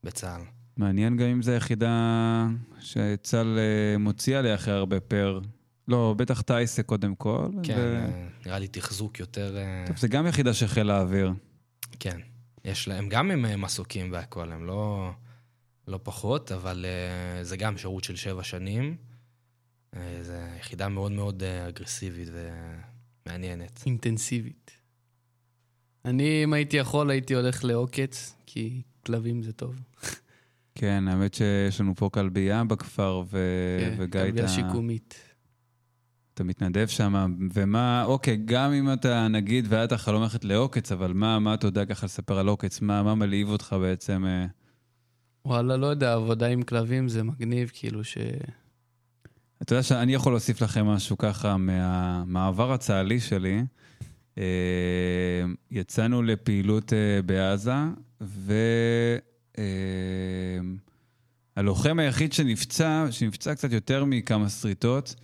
[0.04, 0.42] בצה"ל.
[0.76, 2.46] מעניין גם אם זו היחידה
[2.80, 3.58] שצה"ל
[3.98, 5.40] מוציא עליה אחרי הרבה פר.
[5.88, 7.48] לא, בטח טייסה קודם כל.
[7.62, 9.56] כן, ו- אה, נראה לי תחזוק יותר...
[9.86, 11.32] טוב, זה גם יחידה של חיל האוויר.
[12.00, 12.20] כן.
[12.64, 15.10] יש להם, גם הם אה, מסוקים והכול, הם לא,
[15.88, 18.96] לא פחות, אבל uh, זה גם שירות של שבע שנים.
[19.94, 22.28] Uh, זו יחידה מאוד מאוד uh, אגרסיבית
[23.26, 23.82] ומעניינת.
[23.86, 24.70] אינטנסיבית.
[26.04, 29.80] אני, אם הייתי יכול, הייתי הולך לעוקץ, כי כלבים זה טוב.
[30.74, 33.38] כן, האמת שיש לנו פה כלבייה בכפר, ו...
[33.80, 35.29] כן, וגיא, כלבייה שיקומית.
[36.40, 41.12] אתה מתנדב שם, ומה, אוקיי, גם אם אתה, נגיד, והיה את החלום ללכת לעוקץ, אבל
[41.12, 42.80] מה, מה אתה יודע ככה לספר על עוקץ?
[42.80, 44.24] מה, מה מלהיב אותך בעצם?
[44.26, 44.46] אה?
[45.44, 48.18] וואלה, לא יודע, עבודה עם כלבים זה מגניב, כאילו ש...
[49.62, 53.62] אתה יודע שאני יכול להוסיף לכם משהו ככה מהמעבר הצה"לי שלי.
[54.38, 54.44] אה,
[55.70, 57.72] יצאנו לפעילות אה, בעזה,
[61.56, 65.14] והלוחם היחיד שנפצע, שנפצע קצת יותר מכמה שריטות,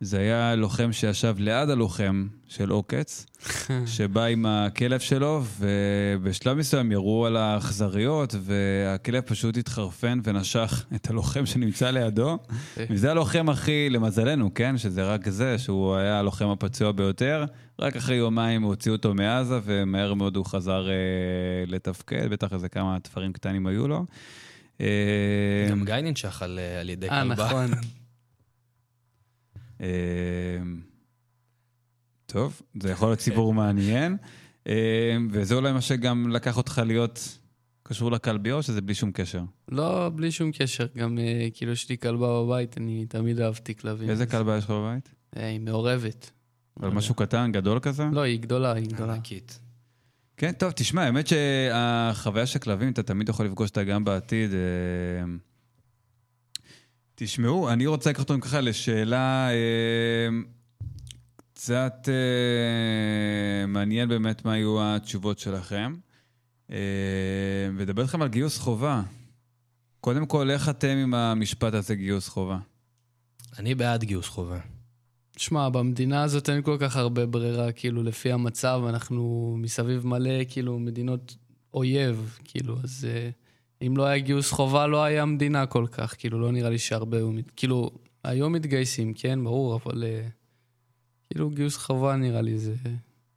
[0.00, 3.26] זה היה לוחם שישב ליד הלוחם של עוקץ,
[3.96, 11.46] שבא עם הכלב שלו, ובשלב מסוים ירו על האכזריות, והכלב פשוט התחרפן ונשך את הלוחם
[11.46, 12.38] שנמצא לידו.
[12.76, 14.78] וזה הלוחם הכי, למזלנו, כן?
[14.78, 17.44] שזה רק זה, שהוא היה הלוחם הפצוע ביותר.
[17.78, 20.94] רק אחרי יומיים הוציאו אותו מעזה, ומהר מאוד הוא חזר אה,
[21.66, 24.04] לתפקד, בטח איזה כמה תפרים קטנים היו לו.
[24.80, 27.44] אה, גם גיא ננשך על, אה, על ידי אה, כלבה.
[27.44, 27.70] נכון.
[29.80, 29.86] אה,
[32.26, 34.16] טוב, זה יכול להיות סיפור מעניין.
[34.66, 37.38] אה, וזה אולי מה שגם לקח אותך להיות
[37.82, 39.42] קשור לכלביות, או שזה בלי שום קשר?
[39.68, 40.86] לא, בלי שום קשר.
[40.96, 44.10] גם אה, כאילו יש לי כלבה בבית, אני תמיד אהבתי כלבים.
[44.10, 45.14] איזה כלבה יש לך בבית?
[45.36, 46.30] היא מעורבת.
[46.80, 48.04] אבל משהו קטן, גדול כזה?
[48.12, 49.14] לא, היא גדולה, היא גדולה.
[49.14, 49.60] ענקית.
[50.36, 54.50] כן, טוב, תשמע, האמת שהחוויה של כלבים, אתה תמיד יכול לפגוש אותה גם בעתיד.
[57.20, 60.28] תשמעו, אני רוצה לקחת אתכם ככה לשאלה אה,
[61.52, 65.94] קצת אה, מעניין באמת מה היו התשובות שלכם.
[66.70, 66.76] אה,
[67.76, 69.02] ולדבר איתכם על גיוס חובה.
[70.00, 72.58] קודם כל, איך אתם עם המשפט הזה, גיוס חובה?
[73.58, 74.60] אני בעד גיוס חובה.
[75.36, 80.78] שמע, במדינה הזאת אין כל כך הרבה ברירה, כאילו, לפי המצב, אנחנו מסביב מלא, כאילו,
[80.78, 81.36] מדינות
[81.74, 83.30] אויב, כאילו, אז אה,
[83.86, 87.16] אם לא היה גיוס חובה, לא היה מדינה כל כך, כאילו, לא נראה לי שהרבה
[87.16, 87.30] היו...
[87.56, 87.90] כאילו,
[88.24, 90.28] היום מתגייסים, כן, ברור, אבל אה,
[91.30, 92.74] כאילו, גיוס חובה נראה לי זה,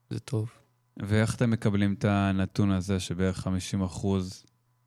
[0.10, 0.52] זה טוב.
[0.98, 3.48] ואיך אתם מקבלים את הנתון הזה שבערך
[4.04, 4.08] 50%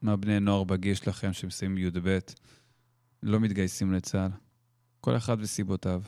[0.02, 2.18] מהבני נוער בגיל שלכם שמסיימים י"ב
[3.22, 4.30] לא מתגייסים לצה"ל?
[5.00, 6.02] כל אחד וסיבותיו.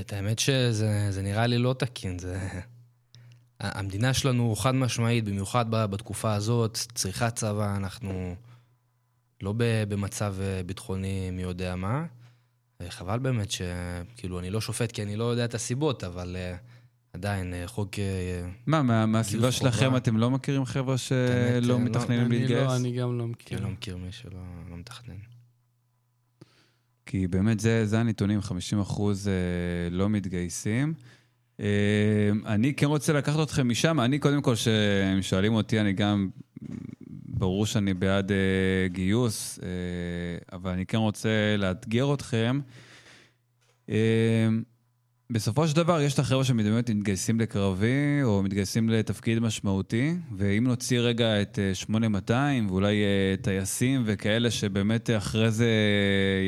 [0.00, 2.60] את האמת שזה זה נראה לי לא תקין, זה...
[3.60, 8.34] המדינה שלנו חד משמעית, במיוחד בתקופה הזאת, צריכת צבא, אנחנו
[9.42, 9.54] לא
[9.88, 12.06] במצב אה, ביטחוני מי יודע מה.
[12.80, 16.56] אה, חבל באמת שכאילו, אני לא שופט כי אני לא יודע את הסיבות, אבל אה,
[17.12, 17.90] עדיין, חוק...
[18.66, 19.72] מה, מה- מהסביבה גיוס חובה.
[19.72, 22.66] שלכם אתם לא מכירים חבר'ה שלא מתכננים אני להתגייס?
[22.68, 23.58] לא, אני גם לא מכיר.
[23.58, 24.40] אני לא מכיר מי שלא
[24.70, 25.14] לא מתכנן.
[27.06, 29.32] כי באמת זה, זה הנתונים, 50 אחוז אה,
[29.90, 30.94] לא מתגייסים.
[31.60, 31.66] אה,
[32.46, 34.00] אני כן רוצה לקחת אתכם משם.
[34.00, 36.28] אני, קודם כל, כשהם שואלים אותי, אני גם,
[37.28, 38.36] ברור שאני בעד אה,
[38.88, 39.68] גיוס, אה,
[40.58, 42.60] אבל אני כן רוצה לאתגר אתכם.
[43.90, 44.48] אה,
[45.30, 51.00] בסופו של דבר, יש את החבר'ה שבאמת מתגייסים לקרבי, או מתגייסים לתפקיד משמעותי, ואם נוציא
[51.00, 55.70] רגע את אה, 8200, ואולי אה, טייסים וכאלה שבאמת אחרי זה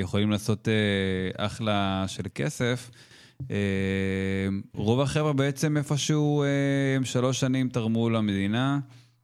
[0.01, 3.08] יכולים לעשות אה, אחלה של כסף, אה,
[4.75, 6.49] רוב החבר'ה בעצם איפשהו אה,
[6.97, 8.79] הם שלוש שנים תרמו למדינה,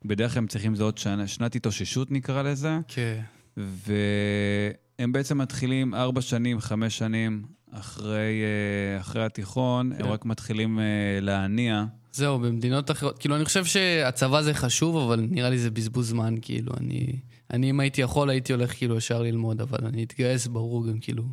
[0.05, 2.79] בדרך כלל הם צריכים לזהות שנה, שנת התאוששות נקרא לזה.
[2.89, 3.21] כן.
[3.57, 10.05] והם בעצם מתחילים ארבע שנים, חמש שנים אחרי, אה, אחרי התיכון, הם כן.
[10.05, 10.85] רק מתחילים אה,
[11.21, 11.85] להניע.
[12.13, 16.35] זהו, במדינות אחרות, כאילו, אני חושב שהצבא זה חשוב, אבל נראה לי זה בזבוז זמן,
[16.43, 17.07] כאילו, אני,
[17.51, 21.25] אני אם הייתי יכול, הייתי הולך כאילו ישר ללמוד, אבל אני אתגייס, ברור גם, כאילו,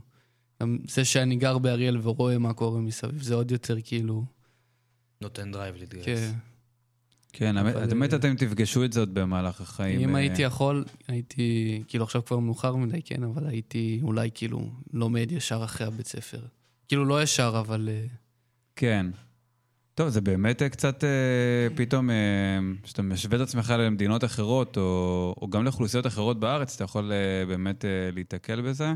[0.88, 4.26] זה שאני גר באריאל ורואה מה קורה מסביב, זה עוד יותר, כאילו,
[5.22, 6.06] נותן drive להתגייס.
[6.06, 6.32] כן.
[7.34, 10.00] כן, האמת- אה, אתם תפגשו את זאת במהלך החיים.
[10.00, 14.70] אם אה, הייתי יכול, הייתי, כאילו, עכשיו כבר מאוחר מדי, כן, אבל הייתי אולי, כאילו,
[14.94, 16.40] לומד ישר אחרי הבית ספר.
[16.88, 17.90] כאילו, לא ישר, אבל...
[17.92, 18.06] אה,
[18.76, 19.06] כן.
[19.96, 21.04] טוב, זה באמת קצת
[21.76, 22.10] פתאום,
[22.84, 27.12] כשאתה משווה את עצמך למדינות אחרות, או, או גם לאוכלוסיות אחרות בארץ, אתה יכול
[27.48, 28.94] באמת להיתקל בזה.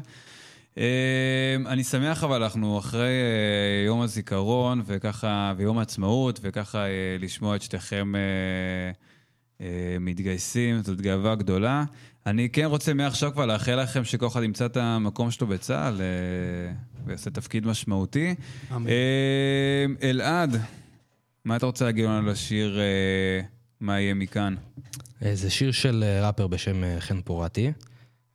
[0.77, 7.55] אה, אני שמח, אבל אנחנו אחרי אה, יום הזיכרון, וככה, ויום העצמאות, וככה אה, לשמוע
[7.55, 8.13] את שתיכם
[9.61, 9.67] אה,
[9.99, 11.83] מתגייסים, זאת גאווה גדולה.
[12.25, 16.01] אני כן רוצה מעכשיו כבר לאחל לכם שכל אחד ימצא את המקום שלו בצה"ל
[17.05, 18.35] ויעשה תפקיד משמעותי.
[18.75, 18.87] אמן.
[18.87, 20.61] אה, אלעד,
[21.45, 22.79] מה אתה רוצה להגיד לנו על השיר
[23.79, 24.55] מה יהיה מכאן?
[25.33, 27.71] זה שיר של ראפר בשם חן פורטי,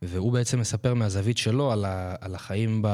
[0.01, 2.87] והוא בעצם מספר מהזווית שלו על, ה, על החיים, ב,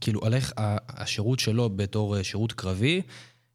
[0.00, 0.52] כאילו על איך
[0.88, 3.02] השירות שלו בתור אה, שירות קרבי,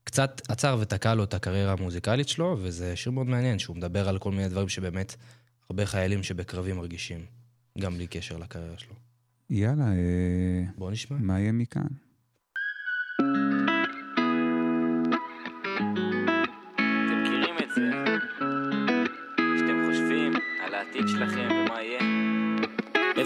[0.04, 4.20] קצת עצר ותקע לו את הקריירה המוזיקלית שלו, וזה שיר מאוד מעניין, שהוא מדבר על
[4.20, 5.16] כל מיני דברים שבאמת
[5.70, 7.26] הרבה חיילים שבקרבי מרגישים,
[7.80, 8.96] גם בלי קשר לקריירה שלו.
[9.50, 11.18] יאללה, אה, בואו נשמע.
[11.20, 11.88] מה יהיה מכאן?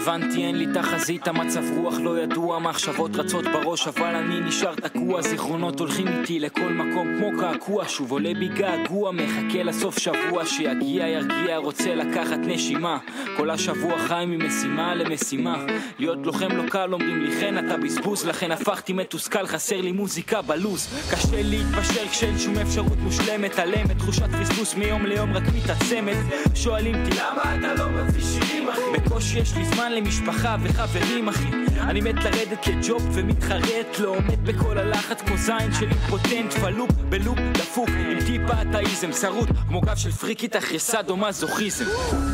[0.08, 5.22] הבנתי אין לי תחזית, המצב רוח לא ידוע, מחשבות רצות בראש אבל אני נשאר תקוע,
[5.22, 10.46] זיכרונות הולכים איתי לכל מקום כמו קעקוע, שוב עולה בי געגוע, מחכה לסוף שבוע.
[10.46, 12.98] שיגיע ירגיע, רוצה לקחת נשימה,
[13.36, 15.64] כל השבוע חי ממשימה למשימה,
[15.98, 20.42] להיות לוחם לא קל, אומרים לי חן אתה בזבוז, לכן הפכתי מתוסכל, חסר לי מוזיקה
[20.42, 26.16] בלוז, קשה להתפשר כשאין שום אפשרות מושלמת, עלמת, תחושת פספוס מיום ליום רק מתעצמת,
[26.54, 28.80] שואלים אותי למה אתה לא מביא שירים אחי?
[28.92, 34.78] בקושי יש לי זמן למשפחה וחברים אחי, אני מת לרדת כג'וב ומתחרט, לא עומד בכל
[34.78, 40.10] הלחץ כמו זין של אימפוטנט, פלופ בלופ דפוק, עם טיפה אתאיזם, שרוט כמו גב של
[40.10, 41.84] פריקית אחרי סאדו-מזוכיזם.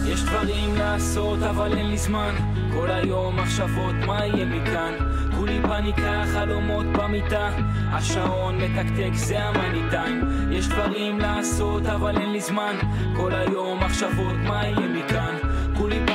[0.06, 2.34] יש דברים לעשות אבל אין לי זמן,
[2.72, 4.94] כל היום מחשבות מה יהיה מכאן,
[5.36, 7.50] כולי פניקה, חלומות במיטה,
[7.92, 9.74] השעון מתקתק זה המאני
[10.50, 12.76] יש דברים לעשות אבל אין לי זמן,
[13.16, 15.53] כל היום מחשבות מה יהיה מכאן,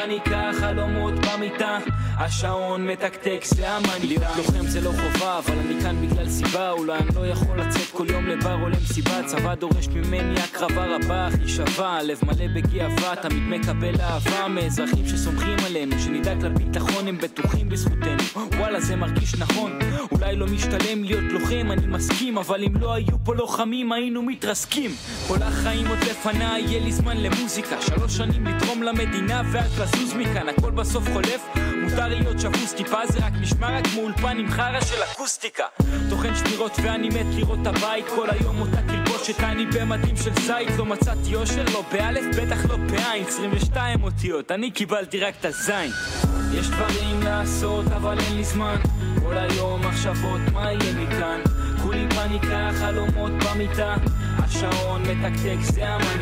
[0.10, 1.78] פניקה, חלומות במיטה,
[2.18, 4.20] השעון מתקתק זה המאני טיים.
[4.20, 7.92] להיות לוחם זה לא חובה, אבל אני כאן בגלל סיבה, אולי אני לא יכול לצאת
[7.92, 13.16] כל יום לבר או למסיבה, צבא דורש ממני הקרבה רבה, היא שווה, לב מלא בגאווה,
[13.16, 18.24] תמיד מקבל אהבה מאזרחים שסומכים עלינו, שנדאג לביטחון הם בטוחים בזכותנו,
[18.58, 19.80] וואלה זה מרגיש נכון,
[20.12, 24.92] אולי לא משתלם להיות לוחם, אני מסכים, אבל אם לא היו פה לוחמים היינו מתרסקים,
[25.28, 30.50] כל החיים עוד לפניי, יהיה לי זמן למוזיקה, שלוש שנים לתרום למדינה ואז לזוז מכאן,
[30.50, 31.42] הכל בסוף חולף,
[31.82, 35.64] מותר להיות שבוס טיפה זה רק נשמע רק כמו אולפן עם חרא של אקוסטיקה.
[36.10, 38.06] טוחן שמירות ואני מת לראות את הבית.
[38.16, 40.78] כל היום אותה תלבושת אני במדים של זית.
[40.78, 43.26] לא מצאתי אושר לא באלף בטח לא בעין.
[43.28, 45.92] 22 אותיות אני קיבלתי רק את הזין.
[46.54, 48.76] יש דברים לעשות אבל אין לי זמן.
[49.24, 51.42] כל היום מחשבות מה יהיה מכאן
[51.90, 53.96] כולי פניקה חלומות במיטה
[54.50, 56.20] השעון מתקתק, זה המאני.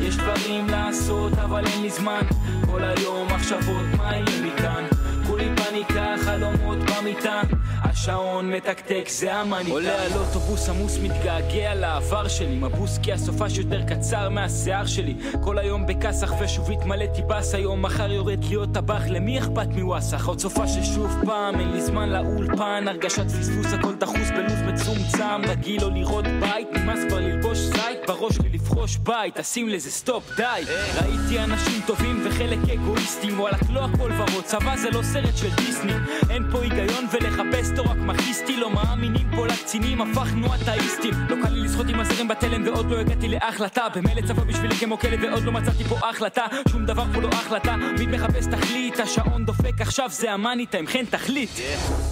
[0.00, 2.20] יש דברים לעשות, אבל אין לי זמן.
[2.66, 4.84] כל היום מחשבות, מה יהיה מכאן?
[5.26, 7.40] כולי פניקה, חלומות במיטה.
[7.82, 9.74] השעון מתקתק, זה המאני טיים.
[9.74, 12.58] עולה על אוטובוס עמוס, מתגעגע לעבר שלי.
[12.58, 15.16] מבוס כי הסופש יותר קצר מהשיער שלי.
[15.40, 20.28] כל היום בכסח ושוב התמלאתי בס היום, מחר יורד להיות טבח, למי אכפת מוואסח?
[20.28, 25.50] עוד סופה ששוב פעם, אין לי זמן לאולפן, הרגשת פספוס, הכל דחוס בלו"ז מצומצם.
[25.50, 30.30] רגיל לא לראות בית, נמאס כבר ללבוש זית, בראש לי לבחוש בית, תשים לזה סטופ,
[30.36, 30.62] די.
[30.94, 35.92] ראיתי אנשים טובים וחלק אגואיסטים, וואלכ לא הכל ורוד, צבא זה לא סרט של דיסני.
[36.30, 41.14] אין פה היגיון ולחפש תור רק מכיסטי, לא מאמינים פה לקצינים, הפכנו אתאיסטים.
[41.28, 43.86] לא קל לי לשחות עם הזרם בתלם ועוד לא הגעתי להחלטה.
[43.94, 46.46] במילא צבא בשבילי כמו כלב ועוד לא מצאתי פה החלטה.
[46.68, 51.04] שום דבר פה לא החלטה, תמיד מחפש תכלית, השעון דופק עכשיו זה המאני טיים, כן
[51.10, 51.50] תחליט.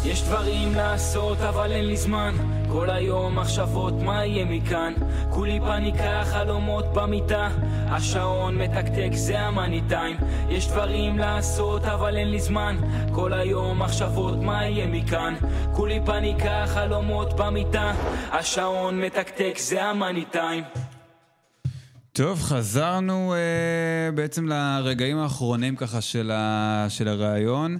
[0.05, 2.60] יש דברים לעשות אבל אין לי זמן.
[2.73, 4.93] כל היום מחשבות מה יהיה מכאן.
[5.31, 7.49] כולי פניקה חלומות במיטה.
[7.89, 10.17] השעון מתקתק זה המאני טיים.
[10.49, 12.77] יש דברים לעשות אבל אין לי זמן.
[13.13, 15.35] כל היום מחשבות מה יהיה מכאן.
[15.73, 17.93] כולי פניקה חלומות במיטה.
[18.33, 20.65] השעון מתקתק זה המאני טיים.
[22.13, 26.33] טוב, חזרנו אה, בעצם לרגעים האחרונים ככה של,
[26.89, 27.79] של הראיון.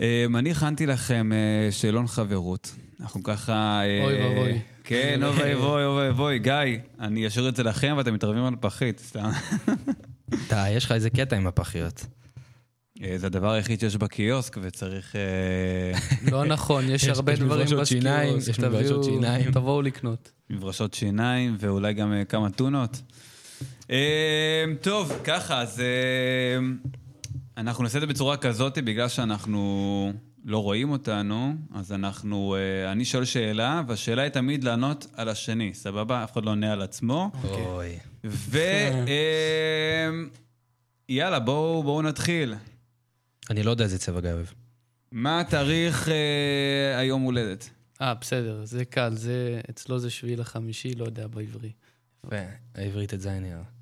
[0.00, 2.74] אה, אני הכנתי לכם אה, שאלון חברות.
[3.00, 3.80] אנחנו ככה...
[3.84, 4.58] אה, אוי ואבוי.
[4.84, 6.38] כן, אוי ואבוי, אוי ואבוי.
[6.38, 6.54] גיא,
[7.00, 9.30] אני אשאיר את זה לכם ואתם מתערבים על פחית, סתם.
[10.46, 12.06] אתה, יש לך איזה קטע עם הפחיות.
[13.02, 15.16] אה, זה הדבר היחיד שיש בקיוסק וצריך...
[16.30, 19.50] לא נכון, יש הרבה דברים בסקיוס, יש מברשות שיניים.
[19.50, 20.32] תבואו לקנות.
[20.50, 23.02] מברשות שיניים ואולי גם כמה טונות.
[24.82, 25.82] טוב, ככה, אז
[27.56, 30.12] אנחנו נעשה את זה בצורה כזאת, בגלל שאנחנו
[30.44, 35.74] לא רואים אותנו, אז אנחנו, אה, אני שואל שאלה, והשאלה היא תמיד לענות על השני,
[35.74, 36.24] סבבה?
[36.24, 37.30] אף אחד לא עונה על עצמו.
[37.44, 37.98] אוי.
[38.24, 38.58] ו...
[39.08, 40.10] אה,
[41.08, 42.54] יאללה, בואו נתחיל.
[43.50, 44.46] אני לא יודע איזה צבע גיא אוהב.
[45.12, 47.70] מה התאריך אה, היום הולדת?
[48.00, 51.72] אה, בסדר, זה קל, זה, אצלו זה שביעי לחמישי, לא יודע בעברי.
[52.26, 52.36] יפה,
[52.74, 53.79] העברית את זין נראה.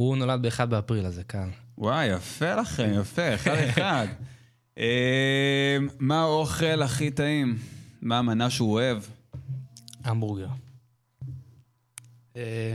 [0.00, 1.48] הוא נולד ב-1 באפריל, אז זה קל.
[1.78, 4.06] וואי, יפה לכם, יפה, אחד אחד.
[4.78, 7.58] אה, מה האוכל הכי טעים?
[8.02, 9.02] מה המנה שהוא אוהב?
[10.04, 10.48] המבורגר.
[12.36, 12.74] אה,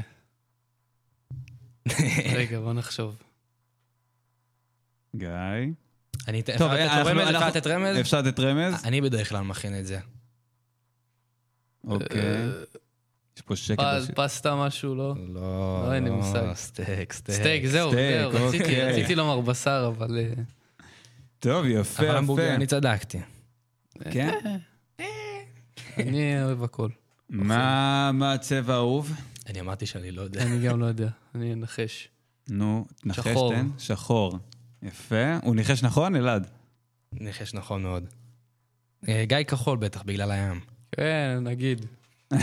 [2.36, 3.16] רגע, בוא נחשוב.
[5.16, 5.30] גיא.
[6.28, 7.28] אני אתן- טוב, אפשר לתת רמז?
[7.30, 8.00] אפשר לתת רמז?
[8.00, 8.86] אפשר לתת רמז?
[8.86, 10.00] אני בדרך כלל מכין את זה.
[11.88, 12.50] אוקיי.
[13.38, 13.80] יש פה שקט.
[13.84, 15.14] בש- פסטה משהו, לא?
[15.28, 15.44] לא,
[15.88, 16.54] לא, אין לי מושג.
[16.54, 17.40] סטייק, סטייק.
[17.40, 18.92] סטייק, זהו, סטייק, זהו, רציתי- אוקיי.
[18.92, 20.18] רציתי לומר בשר, אבל...
[20.18, 20.44] אה,
[21.40, 22.56] טוב, יפה, אבל המבורגר, יפה.
[22.56, 23.20] אני צדקתי.
[24.12, 24.34] כן?
[25.98, 26.90] אני אוהב הכל.
[27.30, 29.12] מה מה הצבע האהוב?
[29.48, 30.42] אני אמרתי שאני לא יודע.
[30.42, 32.08] אני גם לא יודע, אני אנחש.
[32.50, 33.54] נו, שחור.
[33.54, 33.68] תן.
[33.78, 34.38] שחור.
[34.84, 35.38] יפה.
[35.44, 36.48] הוא ניחש נכון, אלעד?
[37.14, 38.04] ניחש נכון מאוד.
[39.08, 40.60] אה, גיא כחול בטח, בגלל הים.
[40.92, 41.86] כן, נגיד.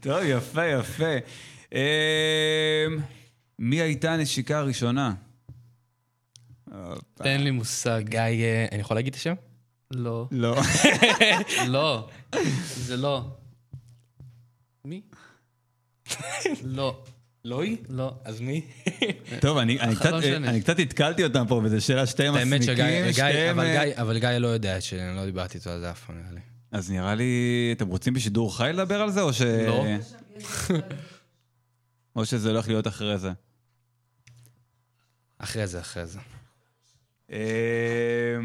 [0.00, 1.16] טוב, יפה, יפה.
[1.74, 2.86] אה,
[3.58, 5.14] מי הייתה הנשיקה הראשונה?
[7.14, 8.02] תן לי מושג.
[8.08, 9.34] גיא, אה, אני יכול להגיד את השם?
[9.90, 10.28] לא.
[10.30, 10.56] לא.
[11.68, 12.08] לא.
[12.76, 13.24] זה לא.
[14.84, 15.00] מי?
[16.62, 17.02] לא.
[17.44, 17.76] לא היא?
[17.88, 18.14] לא.
[18.24, 18.60] אז מי?
[19.40, 20.48] טוב, אני אני קצת- משנה.
[20.50, 22.04] אני קצת התקלתי אותם פה, וזו שאלה
[22.36, 23.60] האמת שגיא, מסמיקים, גיא- שתיהם...
[23.96, 26.32] אבל גיא- לא יודע את שלי, אני לא דיברתי איתו על זה אף פעם, נראה
[26.32, 26.40] לי.
[26.72, 29.42] אז נראה לי, אתם רוצים בשידור חי לדבר על זה, או ש...
[29.42, 29.84] לא.
[32.16, 33.32] או שזה הולך להיות אחרי זה?
[35.38, 36.18] אחרי זה, אחרי זה.
[37.32, 38.36] אה,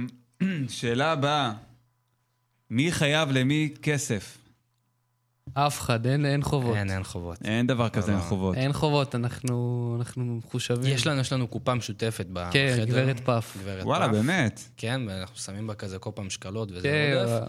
[0.67, 1.53] שאלה הבאה,
[2.69, 4.37] מי חייב למי כסף?
[5.53, 6.75] אף אחד, אין אין חובות.
[6.75, 7.37] אין, אין חובות.
[7.45, 8.23] אין דבר כזה, אין לא.
[8.23, 8.55] חובות.
[8.55, 10.93] אין חובות, אנחנו אנחנו מחושבים.
[10.93, 12.51] יש לנו, יש לנו קופה משותפת בחדר.
[12.51, 13.57] כן, גברת פף.
[13.61, 14.11] גברת וואלה, פף.
[14.13, 14.61] באמת.
[14.77, 17.47] כן, ואנחנו שמים בה כזה כל פעם שקלות וזה כן, עודף.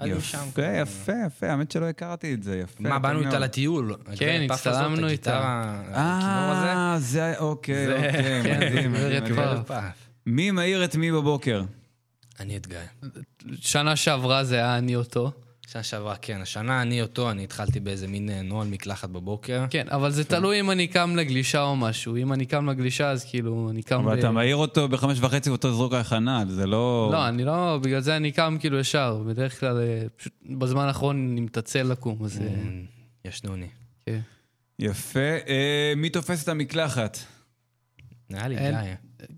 [0.00, 0.62] אז משם יפה.
[0.82, 2.74] יפה, יפה, האמת שלא הכרתי את זה, יפה.
[2.88, 3.38] מה, באנו איתה.
[3.38, 3.94] לטיול.
[4.16, 5.06] כן, הצטלמנו
[6.50, 6.72] הזה.
[6.72, 8.94] אה, זה, אוקיי, זה- אוקיי, כן, מדהים.
[10.26, 11.62] מי מעיר את מי בבוקר?
[12.40, 12.78] אני את גיא.
[13.60, 15.32] שנה שעברה זה היה אני אותו.
[15.72, 16.40] שנה שעברה, כן.
[16.40, 19.64] השנה אני אותו, אני התחלתי באיזה מין אה, נוהל מקלחת בבוקר.
[19.70, 22.16] כן, אבל זה תלוי אם אני קם לגלישה או משהו.
[22.16, 24.00] אם אני קם לגלישה, אז כאילו, אני קם...
[24.00, 27.08] אבל ב- אתה מעיר אותו בחמש וחצי ואותו זרוק נעל, זה לא...
[27.12, 29.22] לא, אני לא, בגלל זה אני קם כאילו ישר.
[29.26, 32.40] בדרך כלל, אה, פשוט בזמן האחרון אני מתעצל לקום, אז...
[32.40, 32.84] אה, אמ,
[33.24, 33.68] ישנוני.
[34.06, 34.20] כן.
[34.78, 35.20] יפה.
[35.96, 37.18] מי תופס את המקלחת?
[38.30, 38.74] נראה לי אין-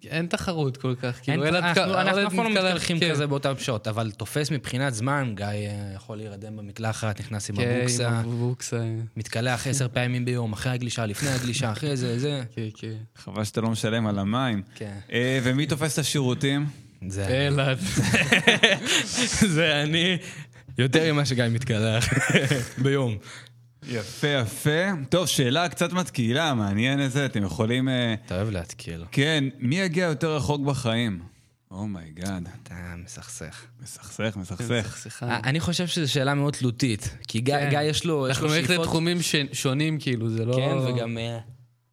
[0.01, 0.11] גיא.
[0.11, 1.83] אין תחרות כל כך, אין- כאילו, ילד אנחנו
[2.27, 3.11] אף פעם לא מתקלח, מתקלחים כן.
[3.11, 5.61] כזה באותן שעות, אבל תופס מבחינת זמן, גיא אה,
[5.95, 8.81] יכול להירדם במקלחת, נכנס עם כן, הבוקסה.
[9.17, 12.43] מתקלח עשר פעמים ביום, אחרי הגלישה, לפני הגלישה, אחרי זה, זה.
[12.55, 12.93] כן, כן.
[13.17, 14.63] חבל שאתה לא משלם על המים.
[14.75, 14.99] כן.
[15.13, 16.67] אה, ומי תופס את השירותים?
[17.09, 17.79] זה אלעד.
[19.57, 20.17] זה אני
[20.79, 22.09] יותר ממה שגיא מתקלח
[22.83, 23.17] ביום.
[23.89, 24.91] יפה, יפה.
[25.09, 27.89] טוב, שאלה קצת מתקילה, מעניין איזה, אתם יכולים...
[27.89, 29.05] אה, אתה אוהב להתקיל.
[29.13, 31.21] כן, מי יגיע יותר רחוק בחיים?
[31.71, 32.75] oh my God, אתה
[33.05, 33.67] מסכסך.
[33.83, 34.97] מסכסך, מסכסך.
[34.99, 35.39] סליחה.
[35.45, 37.71] אני חושב שזו שאלה מאוד תלותית, כי גיא כן.
[37.71, 38.87] גיא יש לו אנחנו נלך שאיפות...
[38.87, 40.55] לתחומים ש- שונים, כאילו, זה לא...
[40.57, 41.39] כן, וגם אה,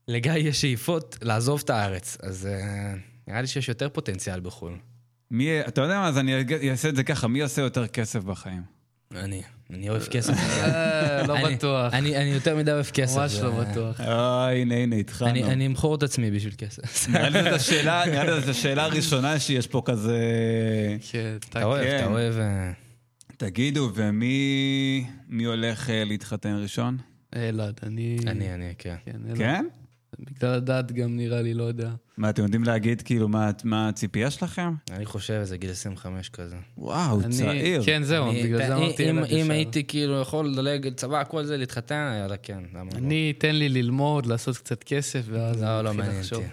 [0.08, 2.94] לגיא יש שאיפות לעזוב את הארץ, אז אה,
[3.28, 4.74] נראה לי שיש יותר פוטנציאל בחו"ל.
[5.32, 8.62] מי, אתה יודע מה, אז אני אעשה את זה ככה, מי עושה יותר כסף בחיים?
[9.16, 9.42] אני,
[9.74, 10.34] אני אוהב כסף.
[10.34, 11.94] אה, לא בטוח.
[11.94, 13.18] אני יותר מדי אוהב כסף.
[13.18, 14.02] ממש לא בטוח.
[14.02, 15.48] אה, הנה, הנה, התחלנו.
[15.48, 17.10] אני אמכור את עצמי בשביל כסף.
[17.10, 17.44] נראה לי
[18.42, 20.18] זאת השאלה, הראשונה שיש פה כזה...
[21.12, 21.86] כן, אתה אוהב.
[21.86, 22.38] אתה אוהב...
[22.38, 22.72] אה,
[23.38, 26.98] תגידו, ומי מי הולך להתחתן ראשון?
[27.36, 28.18] אלעד, אני...
[28.28, 28.96] אני, אני, כן.
[29.38, 29.66] כן?
[30.20, 31.90] בגלל הדת גם נראה לי, לא יודע.
[32.18, 34.74] מה, אתם יודעים להגיד כאילו מה מה הציפייה שלכם?
[34.92, 36.56] אני חושב איזה גיל 25 כזה.
[36.78, 37.84] וואו, אני- צעיר.
[37.86, 39.52] כן, זהו, אני- בגלל זה אמרתי אם- אם.
[39.52, 42.98] הייתי כאילו יכול לדלג צבא, כל זה, להתחתן, יאללה, כן, למה לא?
[42.98, 46.22] אני, תן לי ללמוד, לעשות קצת כסף, ואז לא, אני לא מעניין.
[46.36, 46.46] אותי.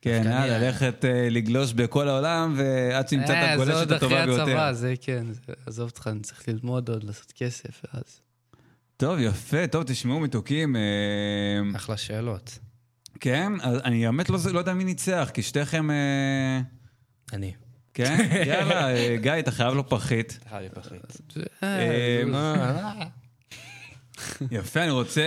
[0.00, 3.92] כן, אה, אני- ללכת אה, לגלוש בכל העולם, ועד שתמצא את אה, זה הגולשת עוד
[3.92, 4.42] אחרי הטובה ביותר.
[4.42, 8.20] הצבא, זה כן, זה- עזוב אותך, אני צריך ללמוד עוד, לעשות כסף, ואז...
[8.96, 10.76] טוב, יפה, טוב, תשמעו מתוקים.
[10.76, 10.80] אה,
[11.76, 12.58] אחלה שאלות.
[13.20, 15.90] כן, אז אני באמת לא לא יודע מי ניצח, כי שתיכם...
[15.90, 16.60] אה,
[17.32, 17.52] אני.
[17.94, 18.28] כן?
[18.48, 20.38] יאללה, אה, גיא, אתה חייב לו פחית.
[20.52, 22.22] אה,
[24.50, 25.22] יפה, אני רוצה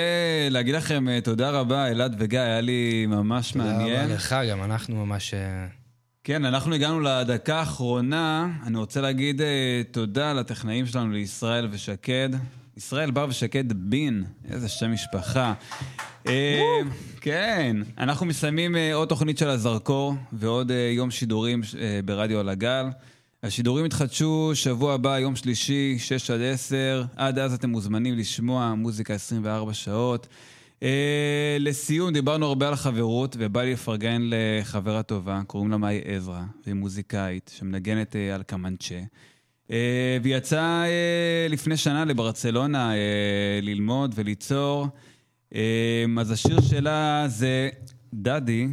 [0.49, 4.05] להגיד לכם אה, תודה רבה, אלעד וגיא, היה לי ממש תודה מעניין.
[4.05, 5.33] רבה לך, גם אנחנו ממש...
[6.23, 8.47] כן, אנחנו הגענו לדקה האחרונה.
[8.65, 9.41] אני רוצה להגיד
[9.91, 12.29] תודה לטכנאים שלנו, לישראל ושקד.
[12.77, 15.53] ישראל בר ושקד בין, איזה שם משפחה.
[16.27, 16.61] אה,
[17.21, 21.61] כן, אנחנו מסיימים אה, עוד תוכנית של הזרקור ועוד אה, יום שידורים
[22.05, 22.85] ברדיו על הגל.
[23.43, 27.03] השידורים יתחדשו שבוע הבא, יום שלישי, 6 עד 10.
[27.15, 30.27] עד אז אתם מוזמנים לשמוע מוזיקה 24 שעות.
[31.59, 36.75] לסיום, דיברנו הרבה על חברות, ובא לי לפרגן לחברה טובה, קוראים לה מאי עזרא, והיא
[36.75, 38.99] מוזיקאית שמנגנת על קמנצ'ה.
[39.71, 44.87] אה, ויצא אה, לפני שנה לברצלונה אה, ללמוד וליצור.
[46.19, 47.69] אז השיר שלה זה
[48.13, 48.67] דדי,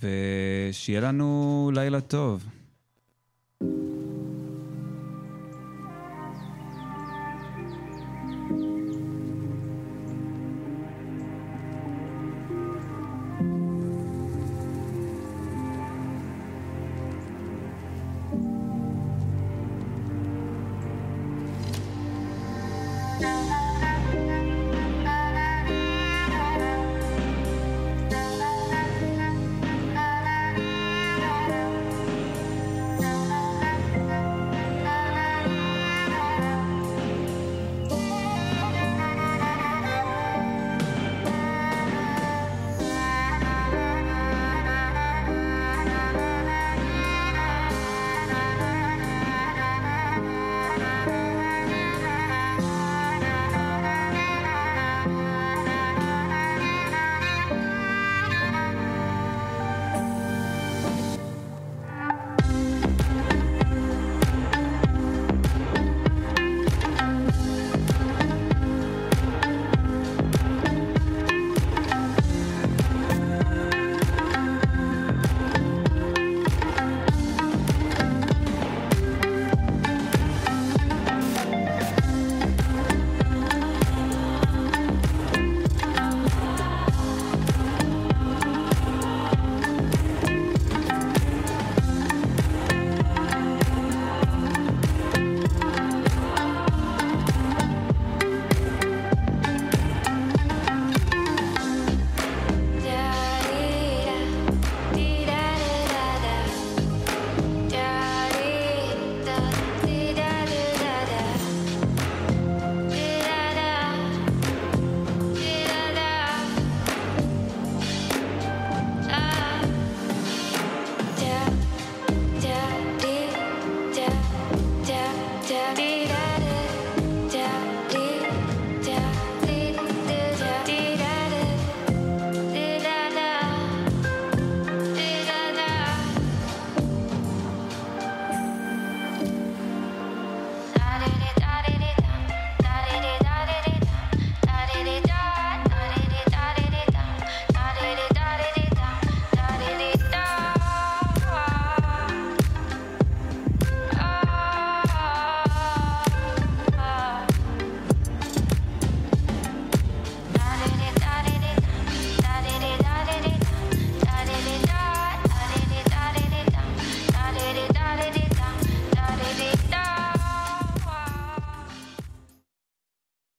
[0.00, 2.44] ושיהיה לנו לילה טוב.
[3.62, 3.99] thank you